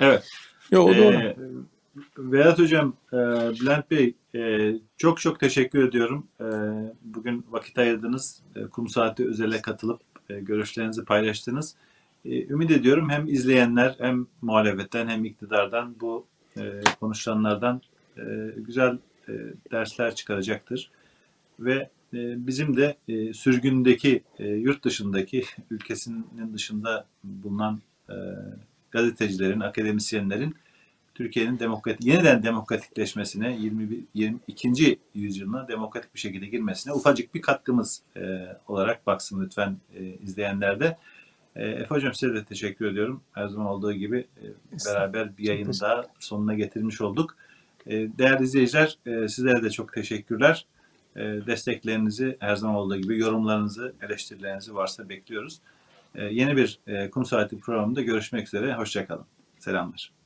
Evet. 0.00 0.22
Yo, 0.70 0.82
o 0.82 0.96
doğru. 0.96 1.16
Ee, 1.16 1.36
Vedat 2.18 2.58
Hocam, 2.58 2.96
e, 3.12 3.16
Bülent 3.60 3.90
Bey 3.90 4.14
e, 4.34 4.72
çok 4.96 5.20
çok 5.20 5.40
teşekkür 5.40 5.88
ediyorum. 5.88 6.26
E, 6.40 6.44
Bugün 7.02 7.46
vakit 7.50 7.78
ayırdınız. 7.78 8.42
E, 8.56 8.62
Kum 8.62 8.88
Saati 8.88 9.28
Özel'e 9.28 9.62
katılıp 9.62 10.00
e, 10.30 10.40
görüşlerinizi 10.40 11.04
paylaştınız. 11.04 11.74
E, 12.24 12.46
Ümit 12.46 12.70
ediyorum 12.70 13.10
hem 13.10 13.28
izleyenler 13.28 13.96
hem 13.98 14.26
muhalefetten 14.42 15.08
hem 15.08 15.24
iktidardan 15.24 15.96
bu 16.00 16.26
e, 16.56 16.80
konuşulanlardan 17.00 17.82
e, 18.18 18.22
güzel 18.56 18.98
e, 19.28 19.32
dersler 19.72 20.14
çıkaracaktır. 20.14 20.90
Ve 21.60 21.90
bizim 22.12 22.76
de 22.76 22.96
sürgündeki, 23.32 24.22
yurt 24.38 24.84
dışındaki, 24.84 25.44
ülkesinin 25.70 26.54
dışında 26.54 27.06
bulunan 27.24 27.80
gazetecilerin, 28.90 29.60
akademisyenlerin 29.60 30.54
Türkiye'nin 31.14 31.58
demokratik, 31.58 32.06
yeniden 32.06 32.42
demokratikleşmesine, 32.42 33.56
21, 33.56 34.04
22. 34.14 34.98
yüzyılına 35.14 35.68
demokratik 35.68 36.14
bir 36.14 36.20
şekilde 36.20 36.46
girmesine 36.46 36.92
ufacık 36.92 37.34
bir 37.34 37.42
katkımız 37.42 38.02
e, 38.16 38.46
olarak 38.68 39.06
baksın 39.06 39.44
lütfen 39.44 39.76
e, 39.94 40.04
izleyenler 40.04 40.80
de. 40.80 40.96
E, 41.56 41.68
Efe 41.68 41.94
Hocam 41.94 42.14
size 42.14 42.34
de 42.34 42.44
teşekkür 42.44 42.86
ediyorum. 42.86 43.22
Her 43.32 43.48
zaman 43.48 43.66
olduğu 43.66 43.92
gibi 43.92 44.26
e, 44.42 44.46
beraber 44.86 45.38
bir 45.38 45.48
yayın 45.48 45.72
daha 45.80 46.06
sonuna 46.18 46.54
getirmiş 46.54 47.00
olduk. 47.00 47.36
E, 47.86 47.92
değerli 47.92 48.44
izleyiciler 48.44 48.98
e, 49.06 49.28
sizlere 49.28 49.62
de 49.62 49.70
çok 49.70 49.92
teşekkürler. 49.92 50.66
E, 51.16 51.20
desteklerinizi 51.20 52.36
her 52.40 52.56
zaman 52.56 52.76
olduğu 52.76 52.96
gibi 52.96 53.18
yorumlarınızı, 53.18 53.94
eleştirilerinizi 54.02 54.74
varsa 54.74 55.08
bekliyoruz. 55.08 55.60
E, 56.14 56.24
yeni 56.24 56.56
bir 56.56 56.78
e, 56.86 57.10
Kum 57.10 57.24
Saati 57.24 57.58
programında 57.60 58.02
görüşmek 58.02 58.46
üzere. 58.46 58.74
Hoşçakalın. 58.74 59.26
Selamlar. 59.58 60.21